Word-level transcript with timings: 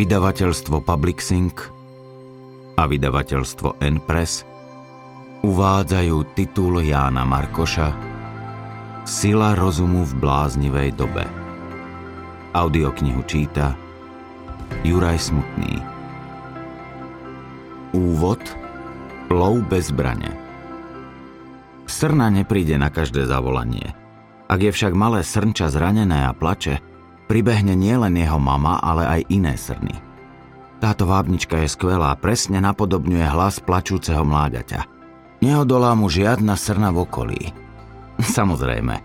Vydavateľstvo 0.00 0.80
Publixing 0.80 1.52
a 2.80 2.88
vydavateľstvo 2.88 3.84
Enpress 3.84 4.48
uvádzajú 5.44 6.16
titul 6.32 6.80
Jána 6.80 7.28
Markoša 7.28 7.92
Sila 9.04 9.52
rozumu 9.52 10.08
v 10.08 10.12
bláznivej 10.16 10.96
dobe. 10.96 11.28
Audioknihu 12.56 13.20
číta 13.28 13.76
Juraj 14.88 15.20
Smutný. 15.20 15.84
Úvod 17.92 18.40
Lov 19.28 19.68
bez 19.68 19.92
zbrane 19.92 20.32
Srna 21.84 22.32
nepríde 22.32 22.80
na 22.80 22.88
každé 22.88 23.28
zavolanie. 23.28 23.92
Ak 24.48 24.64
je 24.64 24.72
však 24.72 24.96
malé 24.96 25.20
srnča 25.20 25.68
zranené 25.68 26.24
a 26.24 26.32
plače, 26.32 26.89
pribehne 27.30 27.78
nielen 27.78 28.18
jeho 28.18 28.42
mama, 28.42 28.82
ale 28.82 29.06
aj 29.06 29.20
iné 29.30 29.54
srny. 29.54 29.94
Táto 30.82 31.06
vábnička 31.06 31.62
je 31.62 31.70
skvelá, 31.70 32.18
presne 32.18 32.58
napodobňuje 32.58 33.22
hlas 33.22 33.62
plačúceho 33.62 34.26
mláďaťa. 34.26 34.90
Neodolá 35.38 35.94
mu 35.94 36.10
žiadna 36.10 36.58
srna 36.58 36.90
v 36.90 37.06
okolí. 37.06 37.42
Samozrejme, 38.18 38.98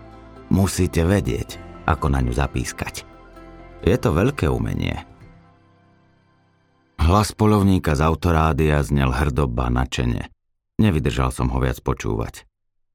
musíte 0.50 1.06
vedieť, 1.06 1.62
ako 1.86 2.10
na 2.10 2.18
ňu 2.18 2.34
zapískať. 2.34 3.06
Je 3.86 3.94
to 3.94 4.10
veľké 4.10 4.50
umenie. 4.50 5.06
Hlas 6.98 7.30
polovníka 7.30 7.94
z 7.94 8.02
autorádia 8.02 8.82
znel 8.82 9.14
hrdoba 9.14 9.70
načene. 9.70 10.34
Nevydržal 10.82 11.30
som 11.30 11.46
ho 11.54 11.62
viac 11.62 11.78
počúvať. 11.78 12.42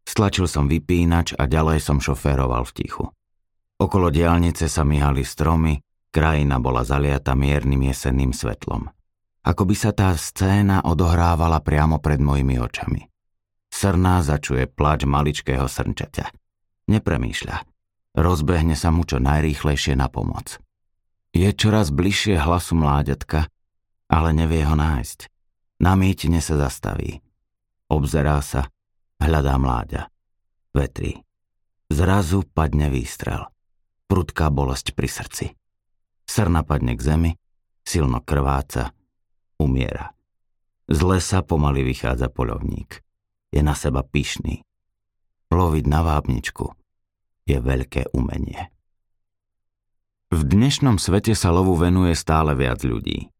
Stlačil 0.03 0.51
som 0.51 0.67
vypínač 0.67 1.31
a 1.39 1.47
ďalej 1.47 1.79
som 1.79 2.03
šoféroval 2.03 2.67
v 2.67 2.75
tichu. 2.75 3.05
Okolo 3.81 4.13
diálnice 4.13 4.69
sa 4.69 4.85
myhali 4.85 5.25
stromy, 5.25 5.81
krajina 6.13 6.61
bola 6.61 6.85
zaliata 6.85 7.33
miernym 7.33 7.89
jesenným 7.89 8.29
svetlom. 8.29 8.85
Ako 9.41 9.65
by 9.65 9.73
sa 9.73 9.89
tá 9.89 10.13
scéna 10.13 10.85
odohrávala 10.85 11.65
priamo 11.65 11.97
pred 11.97 12.21
mojimi 12.21 12.61
očami. 12.61 13.09
Srná 13.73 14.21
začuje 14.21 14.69
plač 14.69 15.09
maličkého 15.09 15.65
srnčaťa. 15.65 16.29
Nepremýšľa. 16.93 17.57
Rozbehne 18.21 18.77
sa 18.77 18.93
mu 18.93 19.01
čo 19.01 19.17
najrýchlejšie 19.17 19.97
na 19.97 20.13
pomoc. 20.13 20.61
Je 21.33 21.49
čoraz 21.49 21.89
bližšie 21.89 22.37
hlasu 22.37 22.77
mláďatka, 22.77 23.49
ale 24.13 24.29
nevie 24.29 24.61
ho 24.61 24.77
nájsť. 24.77 25.25
Na 25.81 25.97
mýtine 25.97 26.37
sa 26.37 26.53
zastaví. 26.53 27.17
Obzerá 27.89 28.45
sa, 28.45 28.69
hľadá 29.17 29.57
mláďa. 29.57 30.05
Vetrí. 30.69 31.25
Zrazu 31.89 32.45
padne 32.45 32.93
výstrel 32.93 33.49
prudká 34.11 34.51
bolesť 34.51 34.91
pri 34.91 35.07
srdci. 35.07 35.45
Srna 36.27 36.67
padne 36.67 36.99
k 36.99 37.01
zemi, 37.01 37.31
silno 37.87 38.19
krváca, 38.19 38.91
umiera. 39.55 40.11
Z 40.91 40.99
lesa 40.99 41.39
pomaly 41.39 41.87
vychádza 41.87 42.27
polovník. 42.27 42.99
Je 43.55 43.63
na 43.63 43.71
seba 43.71 44.03
pyšný. 44.03 44.67
Loviť 45.47 45.87
na 45.87 46.03
vábničku 46.03 46.75
je 47.47 47.55
veľké 47.55 48.11
umenie. 48.11 48.67
V 50.31 50.43
dnešnom 50.43 50.99
svete 50.99 51.31
sa 51.31 51.55
lovu 51.55 51.79
venuje 51.79 52.11
stále 52.11 52.51
viac 52.51 52.83
ľudí. 52.83 53.31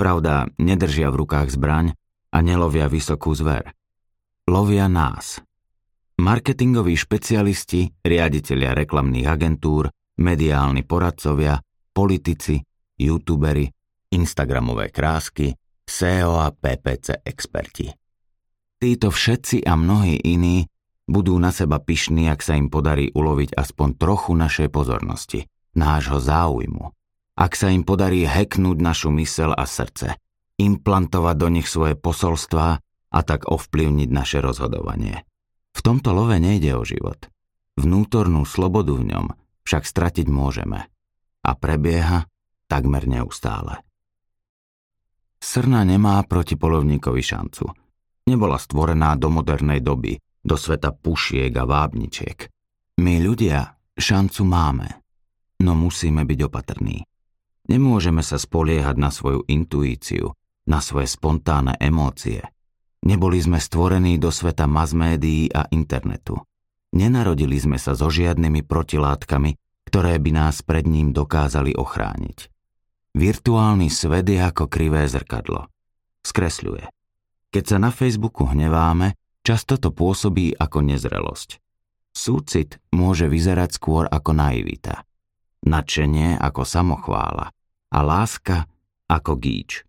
Pravda, 0.00 0.48
nedržia 0.56 1.12
v 1.12 1.20
rukách 1.20 1.52
zbraň 1.52 1.92
a 2.32 2.40
nelovia 2.40 2.88
vysokú 2.88 3.36
zver. 3.36 3.76
Lovia 4.48 4.88
nás. 4.88 5.44
Marketingoví 6.16 6.96
špecialisti, 6.96 7.92
riaditeľia 8.04 8.72
reklamných 8.72 9.28
agentúr, 9.28 9.92
mediálni 10.18 10.86
poradcovia, 10.86 11.58
politici, 11.94 12.58
youtuberi, 12.98 13.66
instagramové 14.14 14.90
krásky, 14.94 15.54
SEO 15.84 16.40
a 16.40 16.54
PPC 16.54 17.26
experti. 17.26 17.90
Títo 18.78 19.08
všetci 19.10 19.64
a 19.64 19.74
mnohí 19.74 20.20
iní 20.22 20.66
budú 21.04 21.36
na 21.36 21.52
seba 21.52 21.80
pyšní, 21.80 22.28
ak 22.30 22.40
sa 22.40 22.56
im 22.56 22.68
podarí 22.68 23.12
uloviť 23.12 23.56
aspoň 23.56 23.88
trochu 23.96 24.32
našej 24.36 24.68
pozornosti, 24.72 25.46
nášho 25.76 26.20
záujmu. 26.20 26.92
Ak 27.34 27.58
sa 27.58 27.74
im 27.74 27.82
podarí 27.82 28.24
heknúť 28.24 28.78
našu 28.78 29.10
mysel 29.18 29.50
a 29.50 29.66
srdce, 29.66 30.14
implantovať 30.62 31.34
do 31.34 31.48
nich 31.50 31.66
svoje 31.66 31.98
posolstvá 31.98 32.78
a 33.14 33.20
tak 33.26 33.50
ovplyvniť 33.50 34.08
naše 34.10 34.38
rozhodovanie. 34.38 35.26
V 35.74 35.80
tomto 35.82 36.14
love 36.14 36.38
nejde 36.38 36.78
o 36.78 36.86
život. 36.86 37.26
Vnútornú 37.74 38.46
slobodu 38.46 38.94
v 38.94 39.10
ňom– 39.10 39.26
však 39.64 39.82
stratiť 39.84 40.26
môžeme. 40.28 40.88
A 41.44 41.50
prebieha 41.56 42.24
takmer 42.68 43.04
neustále. 43.04 43.84
Srna 45.44 45.84
nemá 45.84 46.24
proti 46.24 46.56
polovníkovi 46.56 47.20
šancu. 47.20 47.68
Nebola 48.24 48.56
stvorená 48.56 49.12
do 49.20 49.28
modernej 49.28 49.84
doby, 49.84 50.16
do 50.40 50.56
sveta 50.56 50.96
pušiek 50.96 51.52
a 51.52 51.68
vábničiek. 51.68 52.48
My 53.04 53.20
ľudia 53.20 53.76
šancu 53.92 54.42
máme, 54.48 54.88
no 55.60 55.76
musíme 55.76 56.24
byť 56.24 56.40
opatrní. 56.48 57.04
Nemôžeme 57.68 58.24
sa 58.24 58.40
spoliehať 58.40 58.96
na 58.96 59.12
svoju 59.12 59.44
intuíciu, 59.48 60.32
na 60.68 60.80
svoje 60.80 61.12
spontánne 61.12 61.76
emócie. 61.76 62.40
Neboli 63.04 63.36
sme 63.40 63.60
stvorení 63.60 64.16
do 64.16 64.32
sveta 64.32 64.64
mass 64.64 64.96
médií 64.96 65.52
a 65.52 65.68
internetu. 65.68 66.40
Nenarodili 66.94 67.58
sme 67.58 67.74
sa 67.74 67.98
so 67.98 68.06
žiadnymi 68.06 68.62
protilátkami, 68.62 69.58
ktoré 69.90 70.14
by 70.22 70.30
nás 70.30 70.62
pred 70.62 70.86
ním 70.86 71.10
dokázali 71.10 71.74
ochrániť. 71.74 72.46
Virtuálny 73.18 73.90
svet 73.90 74.30
je 74.30 74.38
ako 74.38 74.70
krivé 74.70 75.02
zrkadlo. 75.10 75.66
Skresľuje. 76.22 76.86
Keď 77.50 77.64
sa 77.66 77.78
na 77.82 77.90
Facebooku 77.90 78.46
hneváme, 78.46 79.18
často 79.42 79.74
to 79.78 79.90
pôsobí 79.90 80.54
ako 80.54 80.86
nezrelosť. 80.86 81.58
Súcit 82.14 82.78
môže 82.94 83.26
vyzerať 83.26 83.74
skôr 83.74 84.06
ako 84.06 84.30
naivita. 84.34 85.02
Nadšenie 85.66 86.38
ako 86.38 86.62
samochvála 86.62 87.50
a 87.90 87.98
láska 88.02 88.70
ako 89.10 89.34
gíč. 89.42 89.82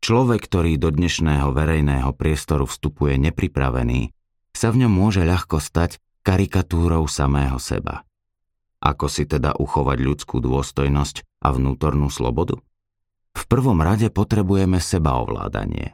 Človek, 0.00 0.48
ktorý 0.48 0.80
do 0.80 0.88
dnešného 0.88 1.52
verejného 1.52 2.16
priestoru 2.16 2.64
vstupuje 2.64 3.20
nepripravený, 3.28 4.16
sa 4.56 4.72
v 4.72 4.84
ňom 4.84 4.92
môže 4.92 5.20
ľahko 5.20 5.60
stať 5.60 6.00
karikatúrou 6.20 7.08
samého 7.08 7.56
seba. 7.60 8.04
Ako 8.80 9.12
si 9.12 9.28
teda 9.28 9.56
uchovať 9.60 9.98
ľudskú 10.00 10.40
dôstojnosť 10.40 11.44
a 11.44 11.52
vnútornú 11.52 12.08
slobodu? 12.08 12.56
V 13.36 13.42
prvom 13.46 13.78
rade 13.84 14.08
potrebujeme 14.08 14.80
sebaovládanie. 14.80 15.92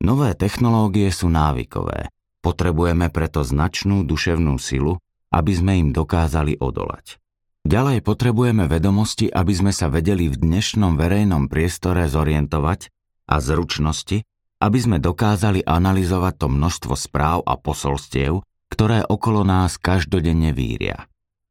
Nové 0.00 0.32
technológie 0.32 1.10
sú 1.12 1.28
návykové. 1.28 2.08
Potrebujeme 2.40 3.12
preto 3.12 3.44
značnú 3.44 4.06
duševnú 4.06 4.56
silu, 4.56 4.96
aby 5.28 5.52
sme 5.52 5.72
im 5.76 5.88
dokázali 5.92 6.56
odolať. 6.56 7.20
Ďalej 7.68 8.00
potrebujeme 8.00 8.64
vedomosti, 8.64 9.28
aby 9.28 9.52
sme 9.52 9.72
sa 9.76 9.92
vedeli 9.92 10.32
v 10.32 10.40
dnešnom 10.40 10.96
verejnom 10.96 11.52
priestore 11.52 12.08
zorientovať 12.08 12.88
a 13.28 13.36
zručnosti, 13.36 14.24
aby 14.64 14.78
sme 14.80 14.96
dokázali 14.96 15.68
analyzovať 15.68 16.34
to 16.40 16.46
množstvo 16.48 16.94
správ 16.96 17.44
a 17.44 17.60
posolstiev, 17.60 18.40
ktoré 18.70 19.04
okolo 19.04 19.42
nás 19.44 19.76
každodenne 19.76 20.54
víria. 20.54 21.10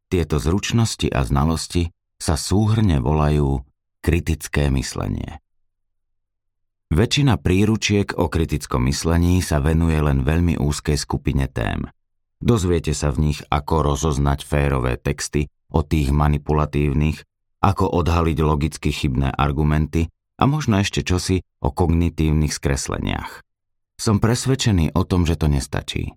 Tieto 0.10 0.42
zručnosti 0.42 1.06
a 1.12 1.22
znalosti 1.22 1.94
sa 2.18 2.34
súhrne 2.40 2.98
volajú 2.98 3.62
kritické 4.02 4.72
myslenie. 4.74 5.38
Väčšina 6.90 7.38
príručiek 7.38 8.18
o 8.18 8.26
kritickom 8.26 8.90
myslení 8.90 9.46
sa 9.46 9.62
venuje 9.62 10.02
len 10.02 10.26
veľmi 10.26 10.58
úzkej 10.58 10.98
skupine 10.98 11.46
tém. 11.46 11.86
Dozviete 12.42 12.98
sa 12.98 13.14
v 13.14 13.30
nich, 13.30 13.40
ako 13.52 13.94
rozoznať 13.94 14.42
férové 14.42 14.98
texty 14.98 15.54
od 15.70 15.86
tých 15.86 16.10
manipulatívnych, 16.10 17.22
ako 17.62 17.86
odhaliť 17.94 18.38
logicky 18.42 18.90
chybné 18.90 19.30
argumenty 19.36 20.10
a 20.40 20.48
možno 20.50 20.82
ešte 20.82 21.06
čosi 21.06 21.44
o 21.62 21.70
kognitívnych 21.70 22.56
skresleniach. 22.56 23.44
Som 24.00 24.24
presvedčený 24.24 24.96
o 24.96 25.04
tom, 25.04 25.28
že 25.28 25.36
to 25.36 25.52
nestačí. 25.52 26.16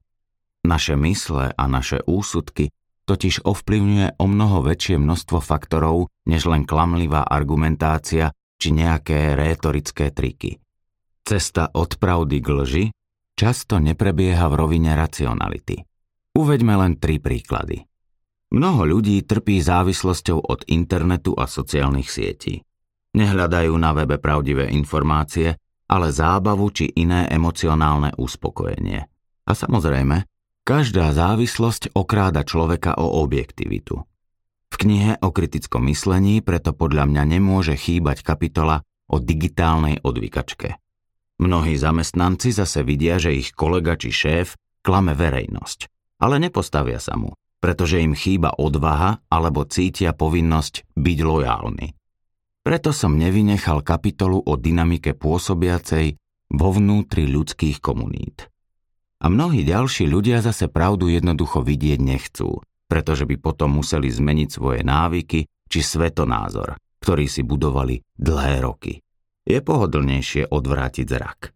Naše 0.63 0.95
mysle 0.95 1.51
a 1.51 1.65
naše 1.67 1.99
úsudky 2.07 2.71
totiž 3.03 3.43
ovplyvňuje 3.43 4.23
o 4.23 4.25
mnoho 4.31 4.63
väčšie 4.63 4.95
množstvo 4.95 5.43
faktorov, 5.43 6.07
než 6.23 6.47
len 6.47 6.63
klamlivá 6.63 7.27
argumentácia 7.27 8.31
či 8.63 8.71
nejaké 8.71 9.35
rétorické 9.35 10.15
triky. 10.15 10.63
Cesta 11.27 11.67
od 11.75 11.99
pravdy 11.99 12.39
k 12.39 12.49
lži 12.49 12.85
často 13.35 13.83
neprebieha 13.83 14.47
v 14.47 14.55
rovine 14.55 14.95
racionality. 14.95 15.83
Uveďme 16.39 16.75
len 16.79 16.93
tri 17.03 17.19
príklady. 17.19 17.83
Mnoho 18.55 18.87
ľudí 18.87 19.25
trpí 19.27 19.59
závislosťou 19.59 20.39
od 20.47 20.63
internetu 20.71 21.35
a 21.35 21.51
sociálnych 21.51 22.07
sietí. 22.07 22.63
Nehľadajú 23.19 23.75
na 23.77 23.93
webe 23.97 24.21
pravdivé 24.23 24.71
informácie, 24.73 25.59
ale 25.91 26.09
zábavu 26.15 26.71
či 26.71 26.89
iné 26.97 27.29
emocionálne 27.29 28.15
uspokojenie. 28.17 29.01
A 29.43 29.53
samozrejme, 29.53 30.32
Každá 30.63 31.11
závislosť 31.11 31.91
okráda 31.91 32.47
človeka 32.47 32.95
o 32.95 33.19
objektivitu. 33.27 33.99
V 34.71 34.75
knihe 34.79 35.19
o 35.19 35.35
kritickom 35.35 35.91
myslení 35.91 36.39
preto 36.39 36.71
podľa 36.71 37.11
mňa 37.11 37.23
nemôže 37.35 37.75
chýbať 37.75 38.23
kapitola 38.23 38.87
o 39.11 39.19
digitálnej 39.19 39.99
odvykačke. 40.07 40.79
Mnohí 41.43 41.75
zamestnanci 41.75 42.55
zase 42.55 42.87
vidia, 42.87 43.19
že 43.19 43.35
ich 43.35 43.51
kolega 43.59 43.99
či 43.99 44.15
šéf 44.15 44.55
klame 44.87 45.19
verejnosť, 45.19 45.91
ale 46.23 46.39
nepostavia 46.39 47.03
sa 47.03 47.19
mu, 47.19 47.35
pretože 47.59 47.99
im 47.99 48.15
chýba 48.15 48.55
odvaha 48.55 49.19
alebo 49.27 49.67
cítia 49.67 50.15
povinnosť 50.15 50.95
byť 50.95 51.19
lojálny. 51.27 51.91
Preto 52.63 52.95
som 52.95 53.19
nevynechal 53.19 53.83
kapitolu 53.83 54.39
o 54.39 54.55
dynamike 54.55 55.19
pôsobiacej 55.19 56.15
vo 56.55 56.69
vnútri 56.71 57.27
ľudských 57.27 57.83
komunít. 57.83 58.52
A 59.23 59.31
mnohí 59.31 59.63
ďalší 59.63 60.11
ľudia 60.11 60.43
zase 60.43 60.67
pravdu 60.67 61.07
jednoducho 61.07 61.63
vidieť 61.63 62.03
nechcú, 62.03 62.59
pretože 62.91 63.23
by 63.23 63.39
potom 63.39 63.79
museli 63.79 64.11
zmeniť 64.11 64.49
svoje 64.51 64.83
návyky 64.83 65.47
či 65.71 65.79
svetonázor, 65.79 66.75
ktorý 66.99 67.31
si 67.31 67.47
budovali 67.47 68.03
dlhé 68.19 68.67
roky. 68.67 68.99
Je 69.47 69.63
pohodlnejšie 69.63 70.51
odvrátiť 70.51 71.07
zrak. 71.07 71.55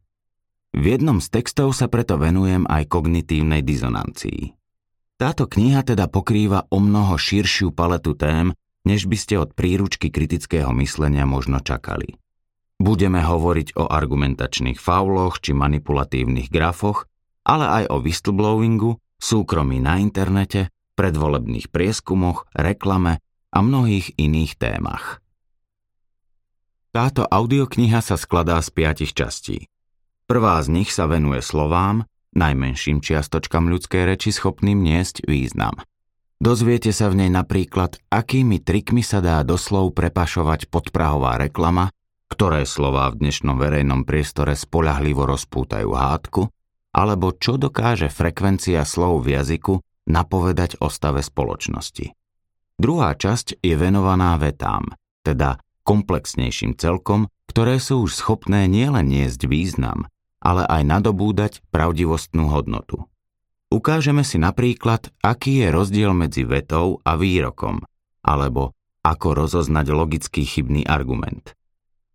V 0.76 0.84
jednom 0.94 1.18
z 1.18 1.26
textov 1.32 1.74
sa 1.74 1.90
preto 1.90 2.14
venujem 2.14 2.68
aj 2.70 2.86
kognitívnej 2.86 3.66
dizonancii. 3.66 4.54
Táto 5.16 5.48
kniha 5.48 5.82
teda 5.82 6.06
pokrýva 6.06 6.68
o 6.68 6.78
mnoho 6.78 7.16
širšiu 7.16 7.72
paletu 7.72 8.12
tém, 8.12 8.52
než 8.84 9.10
by 9.10 9.16
ste 9.18 9.34
od 9.40 9.56
príručky 9.56 10.12
kritického 10.12 10.70
myslenia 10.78 11.24
možno 11.26 11.58
čakali. 11.64 12.14
Budeme 12.76 13.24
hovoriť 13.24 13.80
o 13.80 13.88
argumentačných 13.88 14.76
fauloch 14.76 15.40
či 15.40 15.56
manipulatívnych 15.56 16.52
grafoch, 16.52 17.08
ale 17.46 17.66
aj 17.82 17.84
o 17.94 18.02
whistleblowingu, 18.02 18.98
súkromí 19.22 19.78
na 19.78 20.02
internete, 20.02 20.74
predvolebných 20.98 21.70
prieskumoch, 21.70 22.50
reklame 22.50 23.22
a 23.54 23.58
mnohých 23.62 24.18
iných 24.18 24.58
témach. 24.58 25.22
Táto 26.90 27.22
audiokniha 27.22 28.02
sa 28.02 28.18
skladá 28.18 28.58
z 28.58 28.74
piatich 28.74 29.14
častí. 29.14 29.70
Prvá 30.26 30.58
z 30.58 30.74
nich 30.74 30.90
sa 30.90 31.06
venuje 31.06 31.38
slovám, 31.38 32.02
najmenším 32.34 32.98
čiastočkám 32.98 33.70
ľudskej 33.70 34.02
reči 34.02 34.34
schopným 34.34 34.82
niesť 34.82 35.22
význam– 35.30 35.78
Dozviete 36.36 36.92
sa 36.92 37.08
v 37.08 37.24
nej 37.24 37.30
napríklad, 37.32 37.96
akými 38.12 38.60
trikmi 38.60 39.00
sa 39.00 39.24
dá 39.24 39.40
doslov 39.40 39.96
prepašovať 39.96 40.68
podprahová 40.68 41.40
reklama, 41.40 41.88
ktoré 42.28 42.68
slová 42.68 43.08
v 43.08 43.24
dnešnom 43.24 43.56
verejnom 43.56 44.04
priestore 44.04 44.52
spolahlivo 44.52 45.24
rozpútajú 45.24 45.96
hádku, 45.96 46.52
alebo 46.96 47.36
čo 47.36 47.60
dokáže 47.60 48.08
frekvencia 48.08 48.80
slov 48.88 49.28
v 49.28 49.36
jazyku 49.36 49.84
napovedať 50.08 50.80
o 50.80 50.88
stave 50.88 51.20
spoločnosti. 51.20 52.16
Druhá 52.80 53.12
časť 53.12 53.60
je 53.60 53.74
venovaná 53.76 54.40
vetám, 54.40 54.96
teda 55.20 55.60
komplexnejším 55.84 56.80
celkom, 56.80 57.28
ktoré 57.52 57.76
sú 57.76 58.08
už 58.08 58.16
schopné 58.16 58.64
nielen 58.64 59.12
niesť 59.12 59.44
význam, 59.44 60.08
ale 60.40 60.64
aj 60.64 60.82
nadobúdať 60.88 61.52
pravdivostnú 61.68 62.48
hodnotu. 62.48 63.04
Ukážeme 63.68 64.24
si 64.24 64.40
napríklad, 64.40 65.12
aký 65.20 65.66
je 65.66 65.68
rozdiel 65.74 66.16
medzi 66.16 66.48
vetou 66.48 67.04
a 67.04 67.18
výrokom, 67.18 67.84
alebo 68.24 68.72
ako 69.04 69.28
rozoznať 69.46 69.86
logický 69.92 70.42
chybný 70.48 70.88
argument. 70.88 71.52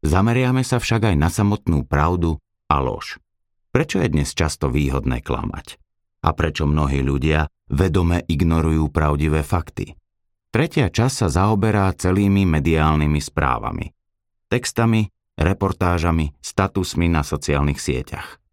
Zameriame 0.02 0.66
sa 0.66 0.82
však 0.82 1.14
aj 1.14 1.16
na 1.16 1.30
samotnú 1.30 1.86
pravdu 1.86 2.42
a 2.66 2.82
lož. 2.82 3.21
Prečo 3.72 4.04
je 4.04 4.12
dnes 4.12 4.28
často 4.36 4.68
výhodné 4.68 5.24
klamať? 5.24 5.80
A 6.28 6.36
prečo 6.36 6.68
mnohí 6.68 7.00
ľudia 7.00 7.48
vedome 7.72 8.20
ignorujú 8.28 8.92
pravdivé 8.92 9.48
fakty? 9.48 9.96
Tretia 10.52 10.92
časť 10.92 11.16
sa 11.24 11.28
zaoberá 11.32 11.88
celými 11.96 12.44
mediálnymi 12.44 13.16
správami. 13.24 13.88
Textami, 14.52 15.08
reportážami, 15.40 16.36
statusmi 16.44 17.08
na 17.08 17.24
sociálnych 17.24 17.80
sieťach. 17.80 18.44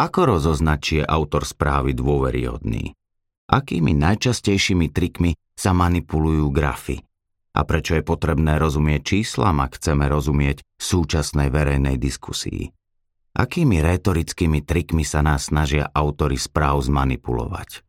Ako 0.00 0.32
rozoznať, 0.32 0.78
či 0.80 0.92
je 0.98 1.04
autor 1.04 1.44
správy 1.44 1.92
dôveryhodný? 1.92 2.96
Akými 3.44 3.92
najčastejšími 3.92 4.88
trikmi 4.88 5.36
sa 5.52 5.76
manipulujú 5.76 6.48
grafy? 6.48 7.04
A 7.52 7.68
prečo 7.68 8.00
je 8.00 8.02
potrebné 8.02 8.56
rozumieť 8.56 9.12
číslam, 9.20 9.60
ak 9.60 9.76
chceme 9.76 10.08
rozumieť 10.08 10.64
súčasnej 10.80 11.52
verejnej 11.52 12.00
diskusii? 12.00 12.72
Akými 13.34 13.82
rétorickými 13.82 14.62
trikmi 14.62 15.02
sa 15.02 15.18
nás 15.18 15.50
snažia 15.50 15.90
autory 15.90 16.38
správ 16.38 16.86
zmanipulovať? 16.86 17.82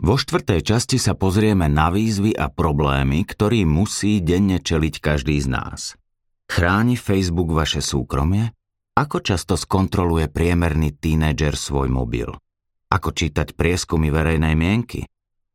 Vo 0.00 0.16
štvrtej 0.16 0.64
časti 0.64 0.96
sa 0.96 1.12
pozrieme 1.12 1.68
na 1.68 1.92
výzvy 1.92 2.32
a 2.32 2.48
problémy, 2.48 3.28
ktorým 3.28 3.68
musí 3.68 4.24
denne 4.24 4.56
čeliť 4.56 4.94
každý 4.96 5.36
z 5.36 5.52
nás. 5.52 6.00
Chráni 6.48 6.96
Facebook 6.96 7.52
vaše 7.52 7.84
súkromie? 7.84 8.56
Ako 8.96 9.20
často 9.20 9.60
skontroluje 9.60 10.32
priemerný 10.32 10.96
tínedžer 10.96 11.60
svoj 11.60 11.92
mobil? 11.92 12.32
Ako 12.88 13.12
čítať 13.12 13.52
prieskumy 13.52 14.08
verejnej 14.08 14.56
mienky? 14.56 15.04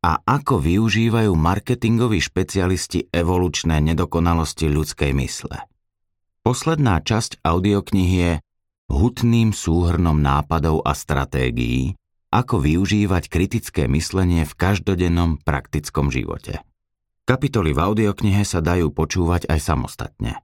A 0.06 0.22
ako 0.22 0.62
využívajú 0.62 1.34
marketingoví 1.34 2.22
špecialisti 2.22 3.10
evolučné 3.10 3.82
nedokonalosti 3.82 4.70
ľudskej 4.70 5.10
mysle? 5.18 5.66
Posledná 6.46 7.02
časť 7.02 7.42
audioknihy 7.42 8.16
je 8.22 8.32
hutným 8.90 9.50
súhrnom 9.50 10.18
nápadov 10.18 10.82
a 10.86 10.94
stratégií, 10.94 11.98
ako 12.30 12.60
využívať 12.62 13.30
kritické 13.30 13.82
myslenie 13.86 14.44
v 14.44 14.52
každodennom 14.52 15.40
praktickom 15.40 16.10
živote. 16.10 16.62
Kapitoly 17.26 17.74
v 17.74 17.82
audioknihe 17.82 18.46
sa 18.46 18.62
dajú 18.62 18.94
počúvať 18.94 19.50
aj 19.50 19.58
samostatne. 19.58 20.38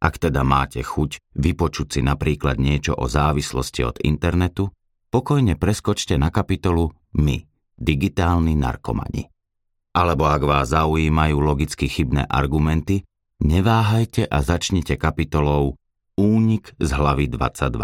Ak 0.00 0.16
teda 0.16 0.46
máte 0.46 0.80
chuť 0.80 1.20
vypočuť 1.36 1.98
si 1.98 2.00
napríklad 2.00 2.56
niečo 2.56 2.94
o 2.96 3.10
závislosti 3.10 3.82
od 3.84 3.96
internetu, 4.00 4.70
pokojne 5.10 5.58
preskočte 5.58 6.14
na 6.16 6.30
kapitolu 6.30 6.94
My, 7.18 7.42
digitálni 7.76 8.54
narkomani. 8.54 9.26
Alebo 9.90 10.30
ak 10.30 10.42
vás 10.46 10.70
zaujímajú 10.70 11.36
logicky 11.42 11.90
chybné 11.90 12.22
argumenty, 12.30 13.02
neváhajte 13.42 14.30
a 14.30 14.38
začnite 14.38 14.94
kapitolou 14.94 15.79
Únik 16.20 16.76
z 16.76 16.90
hlavy 16.92 17.32
22. 17.32 17.80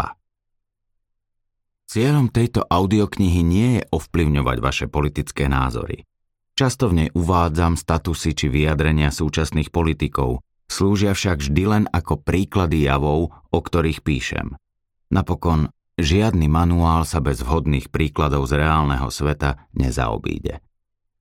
Cieľom 1.89 2.29
tejto 2.29 2.61
audioknihy 2.69 3.41
nie 3.41 3.81
je 3.81 3.83
ovplyvňovať 3.89 4.57
vaše 4.61 4.85
politické 4.85 5.49
názory. 5.49 6.05
Často 6.53 6.93
v 6.93 6.93
nej 7.01 7.09
uvádzam 7.17 7.73
statusy 7.73 8.37
či 8.37 8.45
vyjadrenia 8.53 9.09
súčasných 9.09 9.73
politikov, 9.73 10.45
Slúžia 10.67 11.15
však 11.15 11.39
vždy 11.39 11.63
len 11.63 11.83
ako 11.87 12.19
príklady 12.19 12.85
javov, 12.85 13.31
o 13.31 13.59
ktorých 13.63 14.03
píšem. 14.03 14.59
Napokon, 15.07 15.71
žiadny 15.95 16.51
manuál 16.51 17.07
sa 17.07 17.23
bez 17.23 17.39
vhodných 17.39 17.87
príkladov 17.87 18.51
z 18.51 18.59
reálneho 18.59 19.07
sveta 19.07 19.71
nezaobíde. 19.71 20.59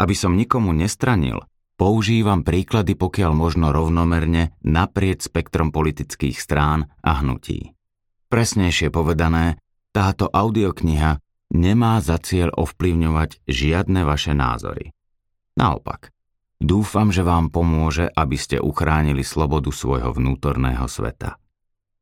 Aby 0.02 0.14
som 0.18 0.34
nikomu 0.34 0.74
nestranil, 0.74 1.46
používam 1.76 2.42
príklady 2.42 2.96
pokiaľ 2.96 3.32
možno 3.36 3.70
rovnomerne 3.70 4.56
naprieč 4.64 5.28
spektrom 5.28 5.70
politických 5.70 6.36
strán 6.36 6.88
a 7.04 7.20
hnutí. 7.20 7.76
Presnejšie 8.32 8.90
povedané, 8.90 9.60
táto 9.94 10.26
audiokniha 10.28 11.20
nemá 11.54 12.02
za 12.02 12.18
cieľ 12.18 12.50
ovplyvňovať 12.56 13.46
žiadne 13.46 14.02
vaše 14.02 14.34
názory. 14.34 14.90
Naopak, 15.56 16.10
Dúfam, 16.56 17.12
že 17.12 17.20
vám 17.20 17.52
pomôže, 17.52 18.08
aby 18.16 18.40
ste 18.40 18.56
uchránili 18.56 19.20
slobodu 19.20 19.68
svojho 19.68 20.16
vnútorného 20.16 20.88
sveta. 20.88 21.36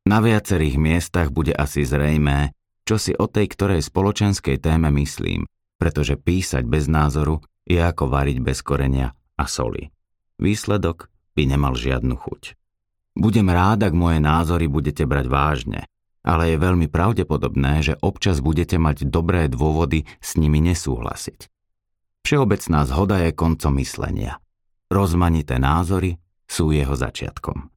Na 0.07 0.23
viacerých 0.23 0.79
miestach 0.79 1.27
bude 1.27 1.51
asi 1.51 1.83
zrejmé, 1.83 2.55
čo 2.87 2.95
si 2.95 3.11
o 3.11 3.27
tej 3.27 3.51
ktorej 3.51 3.83
spoločenskej 3.83 4.63
téme 4.63 4.95
myslím, 4.95 5.43
pretože 5.75 6.15
písať 6.15 6.63
bez 6.63 6.87
názoru 6.87 7.43
je 7.67 7.83
ako 7.83 8.07
variť 8.07 8.37
bez 8.39 8.63
korenia 8.63 9.11
a 9.35 9.45
soli. 9.47 9.91
Výsledok 10.39 11.07
by 11.35 11.43
nemal 11.47 11.75
žiadnu 11.75 12.15
chuť. 12.15 12.55
Budem 13.15 13.47
rád, 13.47 13.87
ak 13.87 13.93
moje 13.95 14.19
názory 14.19 14.67
budete 14.67 15.07
brať 15.07 15.25
vážne, 15.31 15.81
ale 16.25 16.51
je 16.51 16.57
veľmi 16.59 16.91
pravdepodobné, 16.91 17.85
že 17.85 17.93
občas 18.03 18.43
budete 18.43 18.75
mať 18.75 19.07
dobré 19.07 19.47
dôvody 19.47 20.03
s 20.19 20.35
nimi 20.35 20.59
nesúhlasiť. 20.59 21.47
Všeobecná 22.25 22.79
zhoda 22.89 23.21
je 23.21 23.37
koncom 23.37 23.77
myslenia. 23.79 24.41
Rozmanité 24.89 25.61
názory 25.61 26.17
sú 26.49 26.73
jeho 26.73 26.97
začiatkom. 26.97 27.69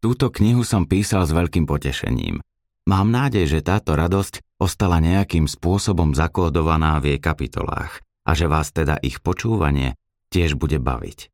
Túto 0.00 0.32
knihu 0.32 0.64
som 0.64 0.88
písal 0.88 1.28
s 1.28 1.34
veľkým 1.34 1.68
potešením. 1.68 2.40
Mám 2.88 3.12
nádej, 3.12 3.58
že 3.58 3.60
táto 3.60 3.92
radosť 3.92 4.40
ostala 4.56 4.96
nejakým 5.02 5.44
spôsobom 5.44 6.16
zakódovaná 6.16 6.96
v 7.04 7.14
jej 7.14 7.20
kapitolách 7.20 8.00
a 8.24 8.30
že 8.32 8.48
vás 8.48 8.72
teda 8.72 8.96
ich 9.04 9.20
počúvanie 9.20 9.98
tiež 10.30 10.56
bude 10.56 10.78
baviť. 10.78 11.28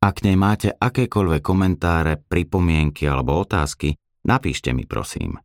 Ak 0.00 0.26
nej 0.26 0.34
máte 0.34 0.74
akékoľvek 0.74 1.42
komentáre, 1.44 2.18
pripomienky 2.18 3.06
alebo 3.06 3.40
otázky, 3.40 3.94
napíšte 4.26 4.74
mi 4.74 4.84
prosím. 4.84 5.38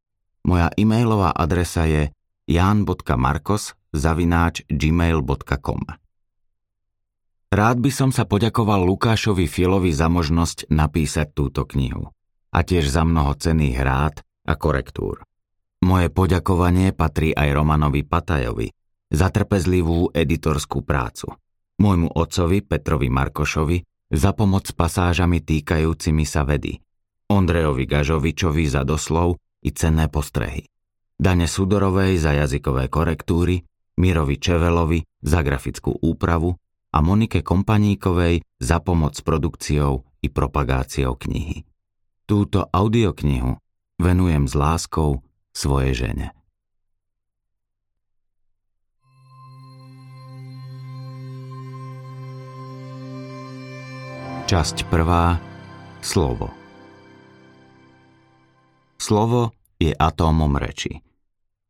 Moja 0.45 0.71
e-mailová 0.75 1.33
adresa 1.33 1.85
je 1.85 2.09
jan.markos 2.49 3.77
zavináč 3.93 4.65
gmail.com. 4.69 5.81
Rád 7.55 7.77
by 7.79 7.91
som 7.93 8.09
sa 8.11 8.27
poďakoval 8.27 8.83
Lukášovi 8.83 9.47
Filovi 9.47 9.93
za 9.95 10.11
možnosť 10.11 10.67
napísať 10.73 11.31
túto 11.31 11.63
knihu. 11.63 12.11
A 12.51 12.63
tiež 12.63 12.87
za 12.87 13.03
mnoho 13.03 13.35
cených 13.35 13.79
rád, 13.79 14.15
a 14.45 14.53
korektúr. 14.53 15.25
Moje 15.81 16.13
poďakovanie 16.13 16.93
patrí 16.93 17.33
aj 17.33 17.49
Romanovi 17.51 18.05
Patajovi 18.05 18.69
za 19.09 19.27
trpezlivú 19.33 20.13
editorskú 20.13 20.85
prácu. 20.85 21.33
Môjmu 21.75 22.11
otcovi 22.15 22.63
Petrovi 22.63 23.11
Markošovi 23.11 24.09
za 24.11 24.31
pomoc 24.31 24.67
pasážami 24.71 25.43
týkajúcimi 25.43 26.23
sa 26.23 26.47
vedy. 26.47 26.79
Ondrejovi 27.25 27.89
Gažovičovi 27.89 28.63
za 28.69 28.85
doslov 28.85 29.41
i 29.65 29.73
cenné 29.73 30.07
postrehy. 30.07 30.69
Dane 31.15 31.47
Sudorovej 31.47 32.19
za 32.21 32.35
jazykové 32.35 32.91
korektúry, 32.91 33.63
Mirovi 33.97 34.35
Čevelovi 34.35 34.99
za 35.23 35.39
grafickú 35.39 35.95
úpravu 35.95 36.51
a 36.91 36.99
Monike 36.99 37.39
Kompaníkovej 37.39 38.43
za 38.59 38.83
pomoc 38.83 39.15
s 39.15 39.23
produkciou 39.23 40.03
i 40.19 40.27
propagáciou 40.27 41.15
knihy. 41.15 41.63
Túto 42.27 42.67
audioknihu 42.67 43.55
venujem 43.95 44.43
s 44.45 44.53
láskou 44.59 45.23
svojej 45.55 45.95
žene. 45.95 46.34
Časť 54.45 54.85
prvá. 54.93 55.41
Slovo. 56.05 56.53
Slovo 59.01 59.49
je 59.81 59.89
atómom 59.89 60.53
reči. 60.61 61.01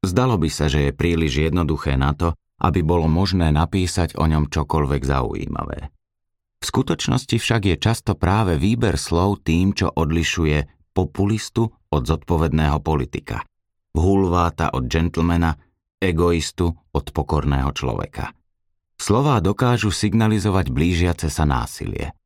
Zdalo 0.03 0.36
by 0.36 0.51
sa, 0.51 0.67
že 0.67 0.91
je 0.91 0.91
príliš 0.91 1.39
jednoduché 1.39 1.96
na 1.96 2.12
to, 2.12 2.36
aby 2.60 2.84
bolo 2.84 3.08
možné 3.08 3.48
napísať 3.55 4.20
o 4.20 4.27
ňom 4.27 4.51
čokoľvek 4.51 5.01
zaujímavé. 5.08 5.88
V 6.60 6.63
skutočnosti 6.67 7.39
však 7.39 7.62
je 7.63 7.75
často 7.79 8.12
práve 8.20 8.60
výber 8.60 9.00
slov 9.00 9.48
tým, 9.48 9.72
čo 9.72 9.96
odlišuje 9.96 10.91
populistu 10.91 11.72
od 11.72 12.03
zodpovedného 12.03 12.84
politika, 12.84 13.39
hulváta 13.96 14.75
od 14.75 14.91
gentlemana, 14.91 15.55
egoistu 15.96 16.75
od 16.91 17.05
pokorného 17.15 17.72
človeka. 17.72 18.36
Slová 19.00 19.39
dokážu 19.39 19.96
signalizovať 19.96 20.75
blížiace 20.75 21.32
sa 21.32 21.48
násilie– 21.48 22.12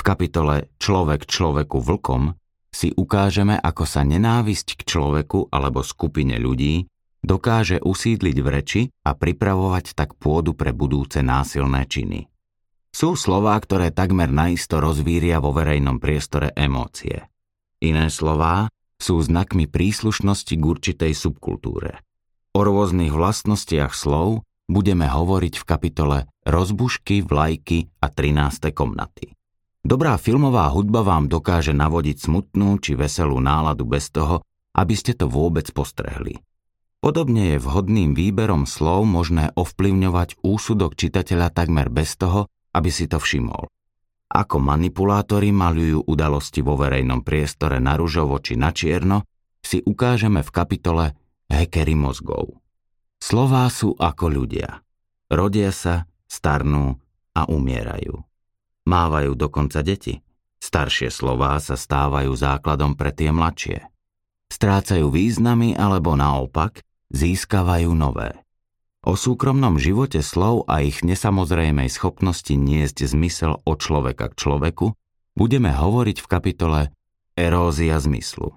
v 0.00 0.02
kapitole 0.02 0.72
Človek 0.80 1.28
človeku 1.28 1.76
vlkom 1.76 2.32
si 2.72 2.88
ukážeme, 2.96 3.60
ako 3.60 3.84
sa 3.84 4.00
nenávisť 4.00 4.80
k 4.80 4.82
človeku 4.88 5.52
alebo 5.52 5.84
skupine 5.84 6.40
ľudí 6.40 6.88
dokáže 7.20 7.84
usídliť 7.84 8.36
v 8.40 8.48
reči 8.48 8.82
a 9.04 9.12
pripravovať 9.12 9.92
tak 9.92 10.16
pôdu 10.16 10.56
pre 10.56 10.72
budúce 10.72 11.20
násilné 11.20 11.84
činy. 11.84 12.24
Sú 12.90 13.12
slová, 13.12 13.60
ktoré 13.60 13.92
takmer 13.92 14.32
naisto 14.32 14.80
rozvíria 14.80 15.36
vo 15.38 15.52
verejnom 15.52 16.00
priestore 16.00 16.56
emócie. 16.56 17.28
Iné 17.84 18.08
slová 18.08 18.72
sú 18.96 19.20
znakmi 19.20 19.68
príslušnosti 19.68 20.54
k 20.56 20.64
určitej 20.64 21.12
subkultúre. 21.12 22.00
O 22.56 22.60
rôznych 22.64 23.12
vlastnostiach 23.12 23.92
slov 23.94 24.48
budeme 24.66 25.06
hovoriť 25.06 25.54
v 25.60 25.64
kapitole 25.68 26.18
Rozbušky, 26.48 27.22
vlajky 27.22 27.92
a 28.00 28.10
13. 28.10 28.72
komnaty. 28.74 29.39
Dobrá 29.80 30.20
filmová 30.20 30.68
hudba 30.68 31.00
vám 31.00 31.26
dokáže 31.26 31.72
navodiť 31.72 32.28
smutnú 32.28 32.76
či 32.78 32.92
veselú 32.94 33.40
náladu 33.40 33.88
bez 33.88 34.12
toho, 34.12 34.44
aby 34.76 34.94
ste 34.94 35.16
to 35.16 35.24
vôbec 35.26 35.66
postrehli. 35.72 36.36
Podobne 37.00 37.56
je 37.56 37.64
vhodným 37.64 38.12
výberom 38.12 38.68
slov 38.68 39.08
možné 39.08 39.56
ovplyvňovať 39.56 40.44
úsudok 40.44 41.00
čitateľa 41.00 41.48
takmer 41.48 41.88
bez 41.88 42.12
toho, 42.20 42.52
aby 42.76 42.92
si 42.92 43.08
to 43.08 43.16
všimol. 43.16 43.72
Ako 44.30 44.62
manipulátori 44.62 45.50
malujú 45.50 46.06
udalosti 46.06 46.60
vo 46.60 46.76
verejnom 46.76 47.24
priestore 47.24 47.80
na 47.80 47.96
ružovo 47.96 48.38
či 48.38 48.54
na 48.54 48.70
čierno, 48.70 49.26
si 49.64 49.80
ukážeme 49.80 50.44
v 50.44 50.50
kapitole 50.54 51.04
Hekery 51.50 51.96
mozgov. 51.98 52.60
Slová 53.18 53.66
sú 53.72 53.96
ako 53.96 54.30
ľudia. 54.30 54.84
Rodia 55.32 55.74
sa, 55.74 56.06
starnú 56.30 56.94
a 57.34 57.48
umierajú. 57.48 58.29
Mávajú 58.90 59.38
dokonca 59.38 59.86
deti. 59.86 60.18
Staršie 60.58 61.14
slová 61.14 61.62
sa 61.62 61.78
stávajú 61.78 62.34
základom 62.34 62.98
pre 62.98 63.14
tie 63.14 63.30
mladšie. 63.30 63.86
Strácajú 64.50 65.14
významy 65.14 65.78
alebo 65.78 66.18
naopak 66.18 66.82
získavajú 67.14 67.94
nové. 67.94 68.34
O 69.06 69.14
súkromnom 69.14 69.78
živote 69.78 70.20
slov 70.20 70.66
a 70.66 70.82
ich 70.82 71.06
nesamozrejmej 71.06 71.88
schopnosti 71.88 72.52
niesť 72.52 73.06
zmysel 73.14 73.62
od 73.62 73.78
človeka 73.78 74.34
k 74.34 74.34
človeku 74.36 74.92
budeme 75.38 75.70
hovoriť 75.70 76.18
v 76.20 76.26
kapitole 76.26 76.80
Erózia 77.38 77.96
zmyslu. 77.96 78.52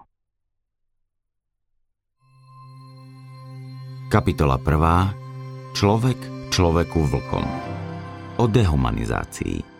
Kapitola 4.09 4.57
1. 4.59 5.77
Človek 5.77 6.19
človeku 6.49 6.99
vlkom. 7.05 7.45
O 8.41 8.45
dehumanizácii. 8.49 9.72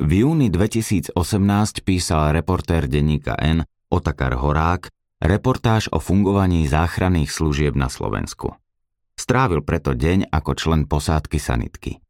V 0.00 0.24
júni 0.24 0.48
2018 0.48 1.12
písal 1.84 2.32
reportér 2.32 2.88
denníka 2.88 3.36
N 3.36 3.68
Otakar 3.92 4.32
Horák 4.32 4.88
reportáž 5.20 5.92
o 5.92 6.00
fungovaní 6.00 6.64
záchranných 6.64 7.28
služieb 7.28 7.76
na 7.76 7.92
Slovensku. 7.92 8.56
Strávil 9.12 9.60
preto 9.60 9.92
deň 9.92 10.32
ako 10.32 10.56
člen 10.56 10.88
posádky 10.88 11.36
sanitky. 11.36 12.00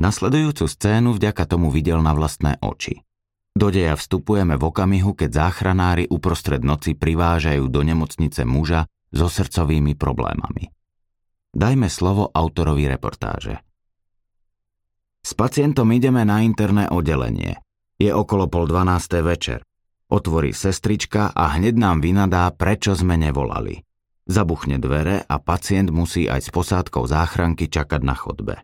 Nasledujúcu 0.00 0.64
scénu 0.64 1.12
vďaka 1.12 1.44
tomu 1.44 1.68
videl 1.68 2.00
na 2.00 2.16
vlastné 2.16 2.56
oči. 2.64 3.04
Do 3.52 3.68
deja 3.68 4.00
vstupujeme 4.00 4.56
v 4.56 4.64
okamihu, 4.72 5.12
keď 5.12 5.44
záchranári 5.44 6.08
uprostred 6.08 6.64
noci 6.64 6.96
privážajú 6.96 7.68
do 7.68 7.84
nemocnice 7.84 8.48
muža 8.48 8.88
so 9.12 9.28
srdcovými 9.28 9.92
problémami. 9.92 10.72
Dajme 11.52 11.92
slovo 11.92 12.32
autorovi 12.32 12.88
reportáže. 12.88 13.65
S 15.26 15.34
pacientom 15.34 15.90
ideme 15.90 16.22
na 16.22 16.38
interné 16.46 16.86
oddelenie. 16.86 17.58
Je 17.98 18.14
okolo 18.14 18.46
pol 18.46 18.70
dvanáste 18.70 19.18
večer. 19.26 19.66
Otvorí 20.06 20.54
sestrička 20.54 21.34
a 21.34 21.58
hneď 21.58 21.74
nám 21.74 21.98
vynadá, 21.98 22.46
prečo 22.54 22.94
sme 22.94 23.18
nevolali. 23.18 23.82
Zabuchne 24.30 24.78
dvere 24.78 25.26
a 25.26 25.42
pacient 25.42 25.90
musí 25.90 26.30
aj 26.30 26.46
s 26.46 26.48
posádkou 26.54 27.10
záchranky 27.10 27.66
čakať 27.66 28.06
na 28.06 28.14
chodbe. 28.14 28.62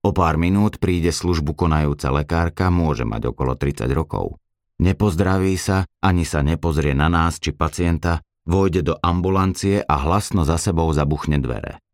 O 0.00 0.16
pár 0.16 0.40
minút 0.40 0.80
príde 0.80 1.12
službu 1.12 1.52
konajúca 1.52 2.08
lekárka, 2.08 2.72
môže 2.72 3.04
mať 3.04 3.28
okolo 3.28 3.52
30 3.52 3.84
rokov. 3.92 4.40
Nepozdraví 4.80 5.60
sa, 5.60 5.84
ani 6.00 6.24
sa 6.24 6.40
nepozrie 6.40 6.96
na 6.96 7.12
nás 7.12 7.36
či 7.36 7.52
pacienta, 7.52 8.24
vojde 8.48 8.80
do 8.80 8.96
ambulancie 8.96 9.84
a 9.84 10.00
hlasno 10.08 10.48
za 10.48 10.56
sebou 10.56 10.88
zabuchne 10.88 11.36
dvere. 11.36 11.84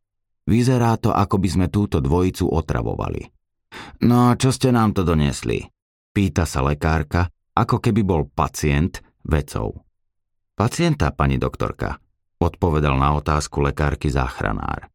Vyzerá 0.46 0.94
to, 1.02 1.10
ako 1.10 1.42
by 1.42 1.48
sme 1.50 1.66
túto 1.66 1.98
dvojicu 1.98 2.46
otravovali. 2.46 3.37
No, 3.98 4.38
čo 4.38 4.54
ste 4.54 4.70
nám 4.70 4.94
to 4.94 5.02
doniesli? 5.02 5.66
Pýta 6.14 6.46
sa 6.46 6.62
lekárka, 6.62 7.26
ako 7.58 7.82
keby 7.82 8.06
bol 8.06 8.22
pacient 8.30 9.02
vecou. 9.26 9.82
Pacienta, 10.54 11.10
pani 11.10 11.38
doktorka, 11.38 11.98
odpovedal 12.38 12.94
na 12.94 13.18
otázku 13.18 13.58
lekárky 13.62 14.10
záchranár. 14.10 14.86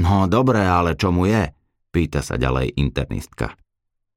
No 0.00 0.24
dobre, 0.24 0.64
ale 0.64 0.96
čo 0.96 1.12
mu 1.12 1.28
je? 1.28 1.52
Pýta 1.92 2.24
sa 2.24 2.40
ďalej 2.40 2.80
internistka. 2.80 3.54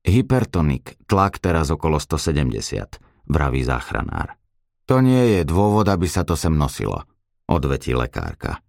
Hypertonik, 0.07 0.95
tlak 1.03 1.43
teraz 1.43 1.67
okolo 1.67 1.99
170, 1.99 3.27
vraví 3.27 3.61
záchranár. 3.67 4.39
To 4.87 5.03
nie 5.03 5.35
je 5.35 5.41
dôvod, 5.43 5.91
aby 5.91 6.07
sa 6.07 6.23
to 6.23 6.39
sem 6.39 6.55
nosilo, 6.55 7.03
odvetí 7.51 7.91
lekárka. 7.91 8.63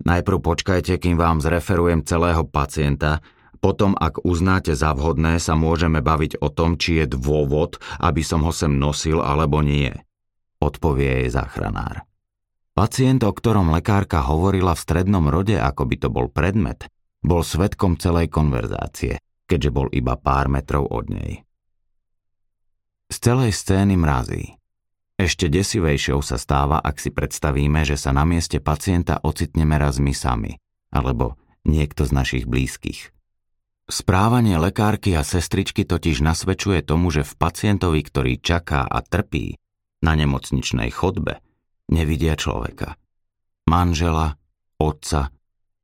Najprv 0.00 0.38
počkajte, 0.40 0.96
kým 0.96 1.20
vám 1.20 1.44
zreferujem 1.44 2.04
celého 2.08 2.44
pacienta 2.48 3.20
potom, 3.58 3.96
ak 3.96 4.22
uznáte 4.22 4.76
za 4.76 4.92
vhodné, 4.92 5.40
sa 5.40 5.56
môžeme 5.56 6.04
baviť 6.04 6.38
o 6.44 6.48
tom, 6.52 6.76
či 6.76 7.02
je 7.02 7.06
dôvod, 7.16 7.80
aby 7.98 8.20
som 8.20 8.44
ho 8.44 8.52
sem 8.52 8.72
nosil 8.76 9.18
alebo 9.24 9.64
nie, 9.64 9.90
odpovie 10.60 11.24
jej 11.24 11.28
záchranár. 11.32 12.04
Pacient, 12.76 13.24
o 13.24 13.32
ktorom 13.32 13.72
lekárka 13.72 14.20
hovorila 14.20 14.76
v 14.76 14.84
strednom 14.84 15.32
rode, 15.32 15.56
ako 15.56 15.88
by 15.88 15.96
to 15.96 16.08
bol 16.12 16.28
predmet, 16.28 16.84
bol 17.24 17.40
svetkom 17.40 17.96
celej 17.96 18.28
konverzácie, 18.28 19.16
keďže 19.48 19.70
bol 19.72 19.88
iba 19.96 20.12
pár 20.20 20.52
metrov 20.52 20.84
od 20.92 21.08
nej. 21.08 21.40
Z 23.08 23.16
celej 23.32 23.56
scény 23.56 23.96
mrazí. 23.96 24.60
Ešte 25.16 25.48
desivejšou 25.48 26.20
sa 26.20 26.36
stáva, 26.36 26.76
ak 26.84 27.00
si 27.00 27.08
predstavíme, 27.08 27.80
že 27.88 27.96
sa 27.96 28.12
na 28.12 28.28
mieste 28.28 28.60
pacienta 28.60 29.24
ocitneme 29.24 29.80
raz 29.80 29.96
my 29.96 30.12
sami, 30.12 30.60
alebo 30.92 31.40
niekto 31.64 32.04
z 32.04 32.12
našich 32.12 32.44
blízkych. 32.44 33.15
Správanie 33.86 34.58
lekárky 34.58 35.14
a 35.14 35.22
sestričky 35.22 35.86
totiž 35.86 36.18
nasvedčuje 36.18 36.82
tomu, 36.82 37.14
že 37.14 37.22
v 37.22 37.38
pacientovi, 37.38 38.02
ktorý 38.02 38.42
čaká 38.42 38.82
a 38.82 38.98
trpí 38.98 39.54
na 40.02 40.18
nemocničnej 40.18 40.90
chodbe, 40.90 41.38
nevidia 41.86 42.34
človeka. 42.34 42.98
Manžela, 43.70 44.34
otca, 44.82 45.30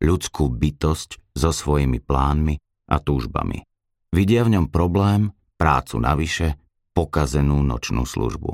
ľudskú 0.02 0.50
bytosť 0.50 1.38
so 1.38 1.54
svojimi 1.54 2.02
plánmi 2.02 2.58
a 2.90 2.98
túžbami. 2.98 3.62
Vidia 4.10 4.42
v 4.42 4.58
ňom 4.58 4.66
problém, 4.66 5.30
prácu 5.54 6.02
navyše, 6.02 6.58
pokazenú 6.98 7.62
nočnú 7.62 8.02
službu. 8.02 8.50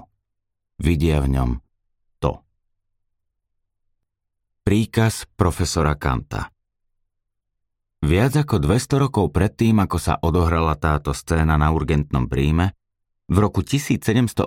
Vidia 0.77 1.25
v 1.25 1.29
ňom 1.41 1.51
to. 2.21 2.45
príkaz 4.61 5.25
profesora 5.41 5.97
Kanta 5.97 6.53
Viac 7.99 8.47
ako 8.47 8.63
200 8.63 9.03
rokov 9.11 9.35
predtým, 9.35 9.83
ako 9.83 9.99
sa 9.99 10.15
odohrala 10.23 10.79
táto 10.79 11.11
scéna 11.11 11.59
na 11.59 11.75
urgentnom 11.75 12.31
príjme, 12.31 12.79
v 13.27 13.37
roku 13.43 13.67
1785 13.67 14.47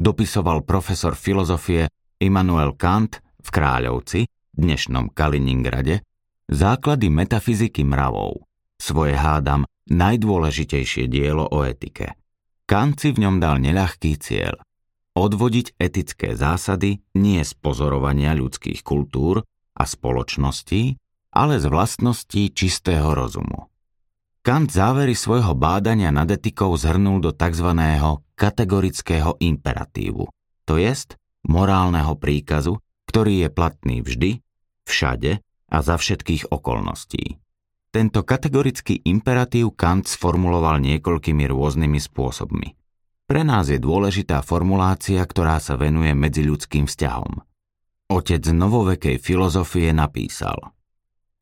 dopisoval 0.00 0.64
profesor 0.64 1.12
filozofie 1.12 1.92
Immanuel 2.16 2.72
Kant 2.72 3.20
v 3.20 3.48
Kráľovci, 3.52 4.20
dnešnom 4.56 5.12
Kaliningrade, 5.12 6.00
základy 6.48 7.12
metafyziky 7.12 7.84
mravov, 7.84 8.48
svoje 8.80 9.12
hádam 9.12 9.68
najdôležitejšie 9.92 11.12
dielo 11.12 11.44
o 11.44 11.68
etike. 11.68 12.16
Kant 12.64 12.96
si 12.96 13.12
v 13.12 13.28
ňom 13.28 13.44
dal 13.44 13.60
neľahký 13.60 14.16
cieľ– 14.16 14.56
odvodiť 15.16 15.80
etické 15.80 16.36
zásady 16.36 17.00
nie 17.16 17.40
z 17.40 17.52
pozorovania 17.56 18.36
ľudských 18.36 18.84
kultúr 18.84 19.40
a 19.76 19.84
spoločností, 19.88 20.96
ale 21.32 21.58
z 21.58 21.66
vlastností 21.70 22.52
čistého 22.52 23.14
rozumu. 23.14 23.70
Kant 24.46 24.70
závery 24.70 25.18
svojho 25.18 25.58
bádania 25.58 26.14
nad 26.14 26.30
etikou 26.30 26.70
zhrnul 26.78 27.18
do 27.18 27.34
tzv. 27.34 27.66
kategorického 28.38 29.34
imperatívu, 29.42 30.30
to 30.62 30.78
jest 30.78 31.18
morálneho 31.46 32.14
príkazu, 32.14 32.78
ktorý 33.10 33.46
je 33.46 33.48
platný 33.50 33.96
vždy, 34.06 34.30
všade 34.86 35.42
a 35.70 35.78
za 35.82 35.98
všetkých 35.98 36.50
okolností. 36.50 37.42
Tento 37.90 38.22
kategorický 38.22 39.02
imperatív 39.08 39.72
Kant 39.72 40.04
sformuloval 40.04 40.78
niekoľkými 40.84 41.48
rôznymi 41.48 41.98
spôsobmi. 41.98 42.68
Pre 43.26 43.42
nás 43.42 43.66
je 43.72 43.82
dôležitá 43.82 44.44
formulácia, 44.44 45.18
ktorá 45.24 45.58
sa 45.58 45.74
venuje 45.74 46.14
medziľudským 46.14 46.86
vzťahom. 46.86 47.42
Otec 48.06 48.42
novovekej 48.46 49.18
filozofie 49.18 49.90
napísal 49.90 50.75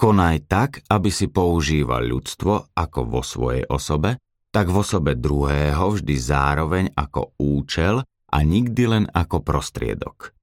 Konaj 0.05 0.37
tak, 0.45 0.85
aby 0.93 1.09
si 1.09 1.33
používal 1.33 2.05
ľudstvo 2.05 2.77
ako 2.77 3.01
vo 3.09 3.25
svojej 3.25 3.65
osobe, 3.65 4.21
tak 4.53 4.69
v 4.69 4.77
osobe 4.85 5.17
druhého 5.17 5.97
vždy 5.97 6.15
zároveň 6.21 6.85
ako 6.93 7.33
účel 7.41 8.05
a 8.05 8.39
nikdy 8.45 8.85
len 8.85 9.05
ako 9.09 9.41
prostriedok. 9.41 10.37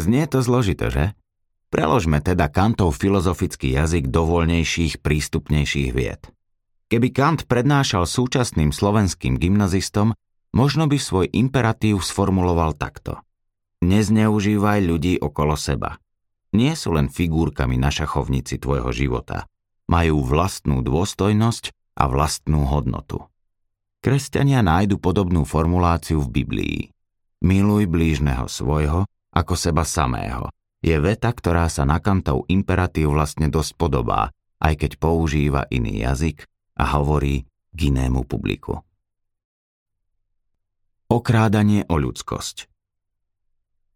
Znie 0.00 0.24
to 0.24 0.40
zložité, 0.40 0.88
že? 0.88 1.04
Preložme 1.68 2.24
teda 2.24 2.48
Kantov 2.48 2.96
filozofický 2.96 3.76
jazyk 3.76 4.08
do 4.08 4.24
voľnejších, 4.24 5.04
prístupnejších 5.04 5.90
vied. 5.92 6.24
Keby 6.88 7.12
Kant 7.12 7.44
prednášal 7.44 8.08
súčasným 8.08 8.72
slovenským 8.72 9.36
gymnazistom, 9.36 10.16
Možno 10.54 10.86
by 10.86 10.94
svoj 11.02 11.26
imperatív 11.34 11.98
sformuloval 11.98 12.78
takto. 12.78 13.18
Nezneužívaj 13.82 14.86
ľudí 14.86 15.18
okolo 15.18 15.58
seba. 15.58 15.98
Nie 16.54 16.78
sú 16.78 16.94
len 16.94 17.10
figúrkami 17.10 17.74
na 17.74 17.90
šachovnici 17.90 18.62
tvojho 18.62 18.94
života. 18.94 19.50
Majú 19.90 20.22
vlastnú 20.22 20.86
dôstojnosť 20.86 21.74
a 21.98 22.06
vlastnú 22.06 22.62
hodnotu. 22.70 23.26
Kresťania 23.98 24.62
nájdu 24.62 25.02
podobnú 25.02 25.42
formuláciu 25.42 26.22
v 26.22 26.30
Biblii. 26.30 26.78
Miluj 27.42 27.90
blížneho 27.90 28.46
svojho 28.46 29.02
ako 29.34 29.54
seba 29.58 29.82
samého. 29.82 30.46
Je 30.78 30.94
veta, 31.02 31.34
ktorá 31.34 31.66
sa 31.66 31.82
na 31.82 31.98
Kantov 31.98 32.46
imperatív 32.46 33.18
vlastne 33.18 33.50
dosť 33.50 33.74
podobá, 33.74 34.30
aj 34.62 34.78
keď 34.78 34.90
používa 35.02 35.66
iný 35.74 36.06
jazyk 36.06 36.46
a 36.78 36.84
hovorí 37.00 37.50
k 37.74 37.78
inému 37.90 38.22
publiku. 38.30 38.78
Okrádanie 41.10 41.82
o 41.90 41.98
ľudskosť 41.98 42.73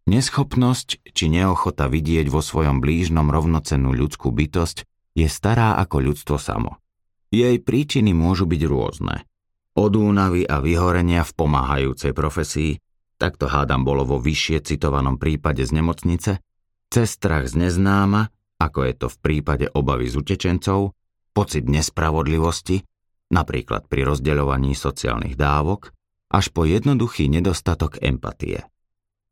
Neschopnosť 0.08 1.12
či 1.12 1.28
neochota 1.28 1.84
vidieť 1.84 2.32
vo 2.32 2.40
svojom 2.40 2.80
blížnom 2.80 3.28
rovnocennú 3.28 3.92
ľudskú 3.92 4.32
bytosť 4.32 4.88
je 5.12 5.28
stará 5.28 5.76
ako 5.76 6.00
ľudstvo 6.00 6.40
samo. 6.40 6.80
Jej 7.28 7.60
príčiny 7.60 8.16
môžu 8.16 8.48
byť 8.48 8.62
rôzne. 8.64 9.28
Od 9.76 9.92
únavy 9.92 10.48
a 10.48 10.64
vyhorenia 10.64 11.28
v 11.28 11.32
pomáhajúcej 11.36 12.16
profesii, 12.16 12.80
takto 13.20 13.52
hádam 13.52 13.84
bolo 13.84 14.08
vo 14.08 14.16
vyššie 14.16 14.64
citovanom 14.64 15.20
prípade 15.20 15.60
z 15.68 15.76
nemocnice, 15.76 16.40
cez 16.88 17.08
strach 17.12 17.44
z 17.44 17.68
neznáma, 17.68 18.32
ako 18.56 18.88
je 18.88 18.94
to 18.96 19.06
v 19.12 19.16
prípade 19.20 19.68
obavy 19.76 20.08
z 20.08 20.24
utečencov, 20.24 20.96
pocit 21.36 21.68
nespravodlivosti, 21.68 22.80
napríklad 23.28 23.84
pri 23.92 24.08
rozdeľovaní 24.08 24.72
sociálnych 24.72 25.36
dávok, 25.36 25.92
až 26.32 26.48
po 26.48 26.64
jednoduchý 26.64 27.28
nedostatok 27.28 28.00
empatie. 28.00 28.64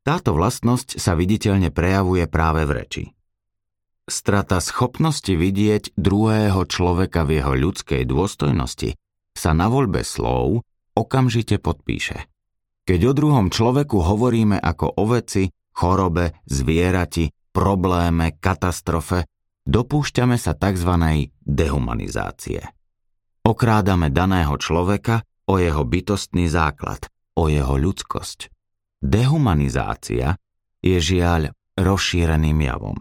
Táto 0.06 0.38
vlastnosť 0.38 1.02
sa 1.02 1.18
viditeľne 1.18 1.74
prejavuje 1.74 2.30
práve 2.30 2.62
v 2.62 2.70
reči. 2.78 3.04
Strata 4.06 4.62
schopnosti 4.62 5.34
vidieť 5.34 5.98
druhého 5.98 6.62
človeka 6.62 7.26
v 7.26 7.42
jeho 7.42 7.58
ľudskej 7.58 8.06
dôstojnosti 8.06 8.94
sa 9.34 9.50
na 9.50 9.66
voľbe 9.66 10.06
slov 10.06 10.62
okamžite 10.94 11.58
podpíše. 11.58 12.30
Keď 12.86 13.00
o 13.02 13.12
druhom 13.18 13.50
človeku 13.50 13.98
hovoríme 13.98 14.62
ako 14.62 14.94
o 14.94 15.04
veci, 15.10 15.50
chorobe, 15.74 16.38
zvierati, 16.46 17.34
probléme, 17.50 18.38
katastrofe, 18.38 19.26
dopúšťame 19.66 20.38
sa 20.38 20.54
tzv. 20.54 21.02
dehumanizácie. 21.42 22.62
Okrádame 23.42 24.14
daného 24.14 24.54
človeka 24.54 25.26
o 25.50 25.58
jeho 25.58 25.82
bytostný 25.82 26.46
základ, 26.46 27.10
o 27.34 27.50
jeho 27.50 27.74
ľudskosť. 27.74 28.54
Dehumanizácia 29.02 30.37
je 30.80 30.96
žiaľ 31.00 31.52
rozšíreným 31.76 32.59
javom. 32.64 32.96